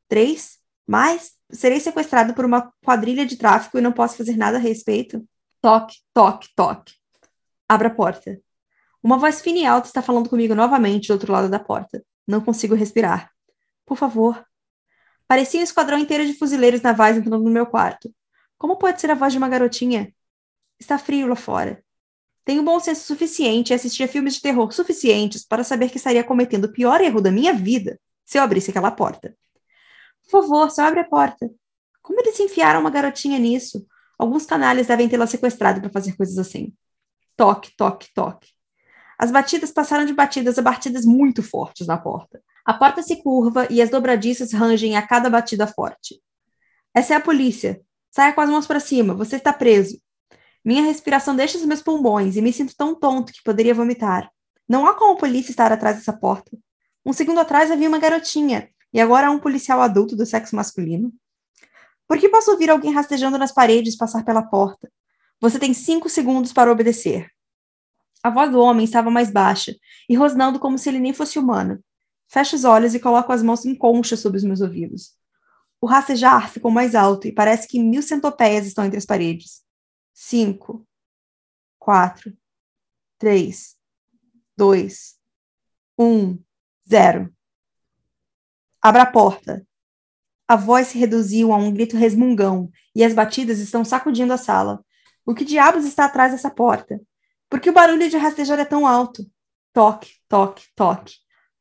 três, 0.07 0.57
mais. 0.85 1.33
Serei 1.49 1.79
sequestrado 1.79 2.33
por 2.33 2.45
uma 2.45 2.73
quadrilha 2.83 3.25
de 3.25 3.37
tráfico 3.37 3.77
e 3.77 3.81
não 3.81 3.91
posso 3.91 4.17
fazer 4.17 4.37
nada 4.37 4.57
a 4.57 4.59
respeito? 4.59 5.23
Toque, 5.61 5.97
toque, 6.13 6.49
toque. 6.55 6.93
Abra 7.67 7.87
a 7.87 7.93
porta. 7.93 8.39
Uma 9.01 9.17
voz 9.17 9.41
fina 9.41 9.59
e 9.59 9.65
alta 9.65 9.87
está 9.87 10.01
falando 10.01 10.29
comigo 10.29 10.53
novamente 10.53 11.07
do 11.07 11.13
outro 11.13 11.31
lado 11.31 11.49
da 11.49 11.59
porta. 11.59 12.03
Não 12.27 12.41
consigo 12.41 12.75
respirar. 12.75 13.31
Por 13.85 13.97
favor. 13.97 14.45
Parecia 15.27 15.59
um 15.59 15.63
esquadrão 15.63 15.97
inteiro 15.97 16.25
de 16.25 16.33
fuzileiros 16.33 16.81
navais 16.81 17.17
entrando 17.17 17.43
no 17.43 17.49
meu 17.49 17.65
quarto. 17.65 18.13
Como 18.57 18.77
pode 18.77 19.01
ser 19.01 19.11
a 19.11 19.15
voz 19.15 19.33
de 19.33 19.37
uma 19.37 19.49
garotinha? 19.49 20.13
Está 20.79 20.97
frio 20.97 21.27
lá 21.27 21.35
fora. 21.35 21.83
Tenho 22.45 22.63
bom 22.63 22.79
senso 22.79 23.05
suficiente 23.05 23.71
e 23.71 23.73
assistia 23.73 24.07
filmes 24.07 24.35
de 24.35 24.41
terror 24.41 24.71
suficientes 24.71 25.45
para 25.45 25.65
saber 25.65 25.89
que 25.89 25.97
estaria 25.97 26.23
cometendo 26.23 26.65
o 26.65 26.71
pior 26.71 27.01
erro 27.01 27.19
da 27.19 27.29
minha 27.29 27.53
vida 27.53 27.99
se 28.25 28.37
eu 28.37 28.41
abrisse 28.41 28.69
aquela 28.69 28.89
porta. 28.89 29.35
Por 30.23 30.41
favor, 30.41 30.71
só 30.71 30.83
abre 30.83 31.01
a 31.01 31.03
porta. 31.03 31.49
Como 32.01 32.19
eles 32.21 32.39
enfiaram 32.39 32.79
uma 32.79 32.89
garotinha 32.89 33.37
nisso? 33.37 33.85
Alguns 34.17 34.45
canalhas 34.45 34.87
devem 34.87 35.09
tê-la 35.09 35.27
sequestrado 35.27 35.81
para 35.81 35.89
fazer 35.89 36.15
coisas 36.15 36.37
assim. 36.37 36.73
Toque, 37.35 37.75
toque, 37.75 38.07
toque. 38.13 38.49
As 39.19 39.29
batidas 39.29 39.71
passaram 39.71 40.05
de 40.05 40.13
batidas 40.13 40.57
a 40.57 40.61
batidas 40.61 41.05
muito 41.05 41.43
fortes 41.43 41.85
na 41.85 41.97
porta. 41.97 42.41
A 42.67 42.73
porta 42.73 43.01
se 43.01 43.23
curva 43.23 43.65
e 43.69 43.81
as 43.81 43.89
dobradiças 43.89 44.51
rangem 44.51 44.97
a 44.97 45.01
cada 45.01 45.29
batida 45.29 45.65
forte. 45.65 46.21
Essa 46.93 47.13
é 47.13 47.15
a 47.15 47.21
polícia. 47.21 47.81
Saia 48.11 48.33
com 48.33 48.41
as 48.41 48.49
mãos 48.49 48.67
para 48.67 48.81
cima, 48.81 49.13
você 49.13 49.37
está 49.37 49.53
preso. 49.53 49.97
Minha 50.65 50.83
respiração 50.83 51.33
deixa 51.33 51.57
os 51.57 51.63
meus 51.63 51.81
pulmões 51.81 52.35
e 52.35 52.41
me 52.41 52.51
sinto 52.51 52.75
tão 52.75 52.93
tonto 52.93 53.31
que 53.31 53.41
poderia 53.41 53.73
vomitar. 53.73 54.29
Não 54.67 54.85
há 54.85 54.93
como 54.95 55.13
a 55.13 55.17
polícia 55.17 55.49
estar 55.49 55.71
atrás 55.71 55.95
dessa 55.95 56.11
porta. 56.11 56.57
Um 57.05 57.13
segundo 57.13 57.39
atrás 57.39 57.71
havia 57.71 57.87
uma 57.87 57.99
garotinha, 57.99 58.69
e 58.91 58.99
agora 58.99 59.27
há 59.27 59.31
um 59.31 59.39
policial 59.39 59.81
adulto 59.81 60.13
do 60.13 60.25
sexo 60.25 60.53
masculino. 60.53 61.13
Por 62.05 62.17
que 62.17 62.27
posso 62.27 62.51
ouvir 62.51 62.69
alguém 62.69 62.91
rastejando 62.91 63.37
nas 63.37 63.53
paredes 63.53 63.95
passar 63.95 64.25
pela 64.25 64.43
porta? 64.43 64.91
Você 65.39 65.57
tem 65.57 65.73
cinco 65.73 66.09
segundos 66.09 66.51
para 66.51 66.69
obedecer. 66.69 67.29
A 68.21 68.29
voz 68.29 68.51
do 68.51 68.59
homem 68.59 68.83
estava 68.83 69.09
mais 69.09 69.31
baixa 69.31 69.73
e 70.09 70.15
rosnando 70.17 70.59
como 70.59 70.77
se 70.77 70.89
ele 70.89 70.99
nem 70.99 71.13
fosse 71.13 71.39
humano. 71.39 71.81
Fecho 72.27 72.55
os 72.55 72.63
olhos 72.63 72.93
e 72.93 72.99
coloco 72.99 73.31
as 73.31 73.41
mãos 73.41 73.65
em 73.65 73.75
concha 73.75 74.17
sobre 74.17 74.37
os 74.37 74.43
meus 74.43 74.61
ouvidos. 74.61 75.15
O 75.79 75.85
rastejar 75.85 76.49
ficou 76.49 76.71
mais 76.71 76.95
alto 76.95 77.27
e 77.27 77.31
parece 77.31 77.67
que 77.67 77.79
mil 77.79 78.01
centopeias 78.01 78.65
estão 78.65 78.85
entre 78.85 78.97
as 78.97 79.05
paredes. 79.05 79.63
Cinco, 80.13 80.85
quatro, 81.77 82.35
três, 83.17 83.77
dois, 84.57 85.15
um, 85.97 86.37
zero. 86.87 87.33
Abra 88.81 89.03
a 89.03 89.11
porta. 89.11 89.65
A 90.47 90.55
voz 90.55 90.87
se 90.87 90.97
reduziu 90.97 91.51
a 91.51 91.57
um 91.57 91.71
grito 91.71 91.97
resmungão 91.97 92.71
e 92.95 93.03
as 93.03 93.13
batidas 93.13 93.59
estão 93.59 93.83
sacudindo 93.85 94.33
a 94.33 94.37
sala. 94.37 94.83
O 95.25 95.35
que 95.35 95.43
diabos 95.43 95.85
está 95.85 96.05
atrás 96.05 96.31
dessa 96.31 96.49
porta? 96.49 96.99
Por 97.49 97.59
que 97.59 97.69
o 97.69 97.73
barulho 97.73 98.09
de 98.09 98.17
rastejar 98.17 98.59
é 98.59 98.65
tão 98.65 98.87
alto? 98.87 99.29
Toque, 99.73 100.15
toque, 100.27 100.65
toque. 100.75 101.15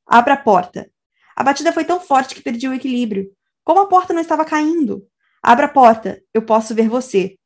Abra 0.06 0.34
a 0.34 0.36
porta. 0.36 0.90
A 1.34 1.42
batida 1.42 1.72
foi 1.72 1.84
tão 1.84 2.00
forte 2.00 2.34
que 2.34 2.42
perdi 2.42 2.68
o 2.68 2.74
equilíbrio. 2.74 3.30
Como 3.64 3.80
a 3.80 3.86
porta 3.86 4.14
não 4.14 4.20
estava 4.20 4.44
caindo? 4.44 5.06
Abra 5.42 5.66
a 5.66 5.68
porta. 5.68 6.22
Eu 6.32 6.42
posso 6.42 6.74
ver 6.74 6.88
você. 6.88 7.36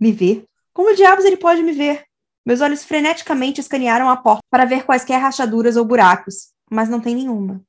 Me 0.00 0.12
ver? 0.12 0.44
Como 0.72 0.94
diabos 0.94 1.24
ele 1.24 1.36
pode 1.36 1.62
me 1.62 1.72
ver? 1.72 2.04
Meus 2.44 2.60
olhos 2.60 2.84
freneticamente 2.84 3.60
escanearam 3.60 4.08
a 4.08 4.16
porta 4.16 4.42
para 4.50 4.64
ver 4.64 4.84
quaisquer 4.84 5.20
rachaduras 5.20 5.76
ou 5.76 5.84
buracos, 5.84 6.52
mas 6.70 6.88
não 6.88 7.00
tem 7.00 7.14
nenhuma. 7.14 7.62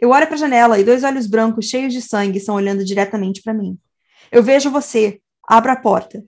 Eu 0.00 0.10
olho 0.10 0.26
para 0.26 0.36
a 0.36 0.38
janela 0.38 0.78
e 0.78 0.84
dois 0.84 1.02
olhos 1.02 1.26
brancos 1.26 1.66
cheios 1.66 1.92
de 1.92 2.00
sangue 2.00 2.38
estão 2.38 2.54
olhando 2.54 2.84
diretamente 2.84 3.42
para 3.42 3.52
mim. 3.52 3.78
Eu 4.30 4.42
vejo 4.42 4.70
você. 4.70 5.20
Abra 5.46 5.72
a 5.72 5.76
porta. 5.76 6.24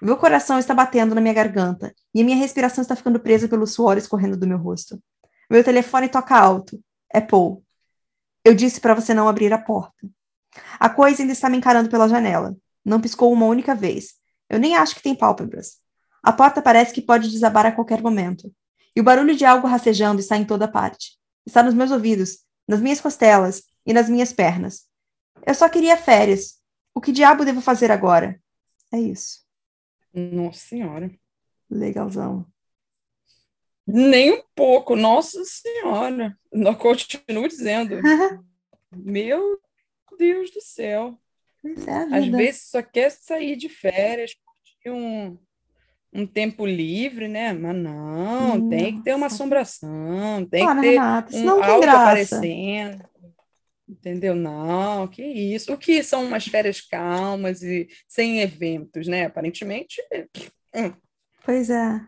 Meu 0.00 0.16
coração 0.16 0.58
está 0.58 0.74
batendo 0.74 1.14
na 1.14 1.20
minha 1.20 1.34
garganta 1.34 1.94
e 2.12 2.20
a 2.20 2.24
minha 2.24 2.36
respiração 2.36 2.82
está 2.82 2.96
ficando 2.96 3.20
presa 3.20 3.46
pelo 3.46 3.66
suor 3.66 3.96
escorrendo 3.96 4.36
do 4.36 4.48
meu 4.48 4.58
rosto. 4.58 5.00
Meu 5.50 5.62
telefone 5.62 6.08
toca 6.08 6.36
alto. 6.36 6.82
É 7.12 7.20
Paul. 7.20 7.62
Eu 8.44 8.54
disse 8.54 8.80
para 8.80 8.94
você 8.94 9.14
não 9.14 9.28
abrir 9.28 9.52
a 9.52 9.58
porta. 9.58 10.08
A 10.78 10.90
coisa 10.90 11.22
ainda 11.22 11.32
está 11.32 11.48
me 11.48 11.56
encarando 11.56 11.88
pela 11.88 12.08
janela. 12.08 12.56
Não 12.84 13.00
piscou 13.00 13.32
uma 13.32 13.46
única 13.46 13.74
vez. 13.74 14.14
Eu 14.48 14.58
nem 14.58 14.76
acho 14.76 14.94
que 14.94 15.02
tem 15.02 15.14
pálpebras. 15.14 15.78
A 16.22 16.32
porta 16.32 16.60
parece 16.60 16.92
que 16.92 17.00
pode 17.00 17.30
desabar 17.30 17.66
a 17.66 17.72
qualquer 17.72 18.02
momento. 18.02 18.52
E 18.94 19.00
o 19.00 19.04
barulho 19.04 19.34
de 19.34 19.44
algo 19.44 19.66
rastejando 19.66 20.20
está 20.20 20.36
em 20.36 20.44
toda 20.44 20.68
parte. 20.68 21.18
Está 21.46 21.62
nos 21.62 21.74
meus 21.74 21.90
ouvidos, 21.90 22.40
nas 22.68 22.80
minhas 22.80 23.00
costelas 23.00 23.62
e 23.86 23.92
nas 23.92 24.08
minhas 24.08 24.32
pernas. 24.32 24.86
Eu 25.46 25.54
só 25.54 25.68
queria 25.68 25.96
férias. 25.96 26.60
O 26.94 27.00
que 27.00 27.10
diabo 27.10 27.44
devo 27.44 27.60
fazer 27.60 27.90
agora? 27.90 28.40
É 28.92 29.00
isso. 29.00 29.40
Nossa 30.12 30.60
Senhora. 30.60 31.10
Legalzão. 31.70 32.46
Nem 33.86 34.32
um 34.32 34.42
pouco, 34.54 34.94
Nossa 34.94 35.42
Senhora. 35.44 36.36
Eu 36.52 36.76
continuo 36.76 37.48
dizendo. 37.48 38.00
Meu 38.94 39.58
Deus 40.18 40.50
do 40.50 40.60
céu. 40.60 41.18
É 41.64 42.16
Às 42.16 42.26
vezes 42.26 42.70
só 42.70 42.82
quer 42.82 43.10
sair 43.10 43.56
de 43.56 43.68
férias, 43.68 44.34
curtir 44.34 44.90
um, 44.90 45.38
um 46.12 46.26
tempo 46.26 46.66
livre, 46.66 47.28
né? 47.28 47.52
Mas 47.52 47.76
não, 47.76 48.58
Nossa. 48.58 48.68
tem 48.68 48.96
que 48.96 49.04
ter 49.04 49.14
uma 49.14 49.26
assombração, 49.26 50.44
tem 50.50 50.66
que 50.66 50.80
ter 50.80 50.90
Renata, 50.90 51.36
um 51.36 51.62
algo 51.62 51.84
aparecendo. 51.84 53.04
Entendeu? 53.88 54.34
Não, 54.34 55.06
que 55.06 55.22
isso. 55.22 55.72
O 55.72 55.78
que 55.78 56.02
são 56.02 56.24
umas 56.24 56.46
férias 56.46 56.80
calmas 56.80 57.62
e 57.62 57.88
sem 58.08 58.40
eventos, 58.40 59.06
né? 59.06 59.26
Aparentemente. 59.26 60.02
Hum. 60.74 60.92
Pois 61.44 61.68
é. 61.68 62.00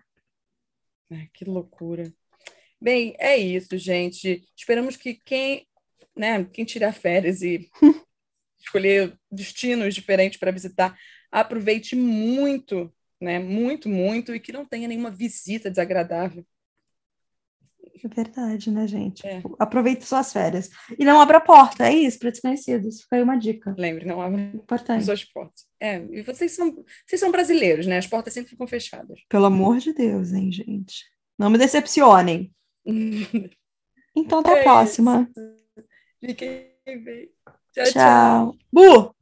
Ai, 1.11 1.29
que 1.33 1.45
loucura. 1.45 2.13
Bem, 2.81 3.17
é 3.19 3.37
isso, 3.39 3.79
gente. 3.79 4.45
Esperamos 4.57 4.97
que 4.97 5.15
quem, 5.15 5.69
né, 6.17 6.45
quem 6.47 6.65
tirar 6.65 6.93
férias 6.95 7.43
e 7.43 7.71
escolher 8.59 9.19
destinos 9.31 9.95
diferentes 9.95 10.39
para 10.39 10.53
visitar, 10.53 10.99
aproveite 11.31 11.97
muito, 11.97 12.93
né? 13.21 13.39
Muito, 13.39 13.89
muito, 13.89 14.35
e 14.35 14.41
que 14.41 14.53
não 14.53 14.67
tenha 14.67 14.89
nenhuma 14.89 15.11
visita 15.11 15.71
desagradável. 15.71 16.47
É 18.03 18.09
verdade, 18.09 18.71
né, 18.71 18.87
gente? 18.87 19.27
É. 19.27 19.43
Aproveite 19.59 20.05
suas 20.05 20.33
férias. 20.33 20.71
E 20.99 21.05
não 21.05 21.21
abra 21.21 21.39
a 21.39 21.41
porta, 21.41 21.87
é 21.87 21.95
isso, 21.95 22.19
para 22.19 22.31
desconhecidos. 22.31 23.03
Fica 23.03 23.17
aí 23.17 23.23
uma 23.23 23.37
dica. 23.37 23.75
Lembre, 23.79 24.05
não 24.05 24.21
abra 24.21 24.41
Importante. 24.41 25.05
suas 25.05 25.25
portas. 25.25 25.65
É, 25.81 26.05
e 26.11 26.23
vocês 26.23 26.53
são, 26.53 26.75
vocês 27.07 27.21
são 27.21 27.31
brasileiros, 27.31 27.87
né? 27.87 27.99
As 27.99 28.07
portas 28.07 28.35
sempre 28.35 28.51
ficam 28.51 28.67
fechadas. 28.67 29.21
Pelo 29.29 29.47
amor 29.47 29.79
de 29.79 29.93
Deus, 29.93 30.33
hein, 30.33 30.51
gente? 30.51 31.05
Não 31.39 31.51
me 31.51 31.59
decepcionem. 31.59 32.53
então, 34.15 34.41
até 34.41 34.59
é 34.59 34.61
a 34.61 34.63
próxima. 34.63 35.31
Fiquem 36.21 36.75
Tchau, 37.73 37.85
tchau. 37.85 37.93
tchau. 37.93 38.57
Bu! 38.73 39.15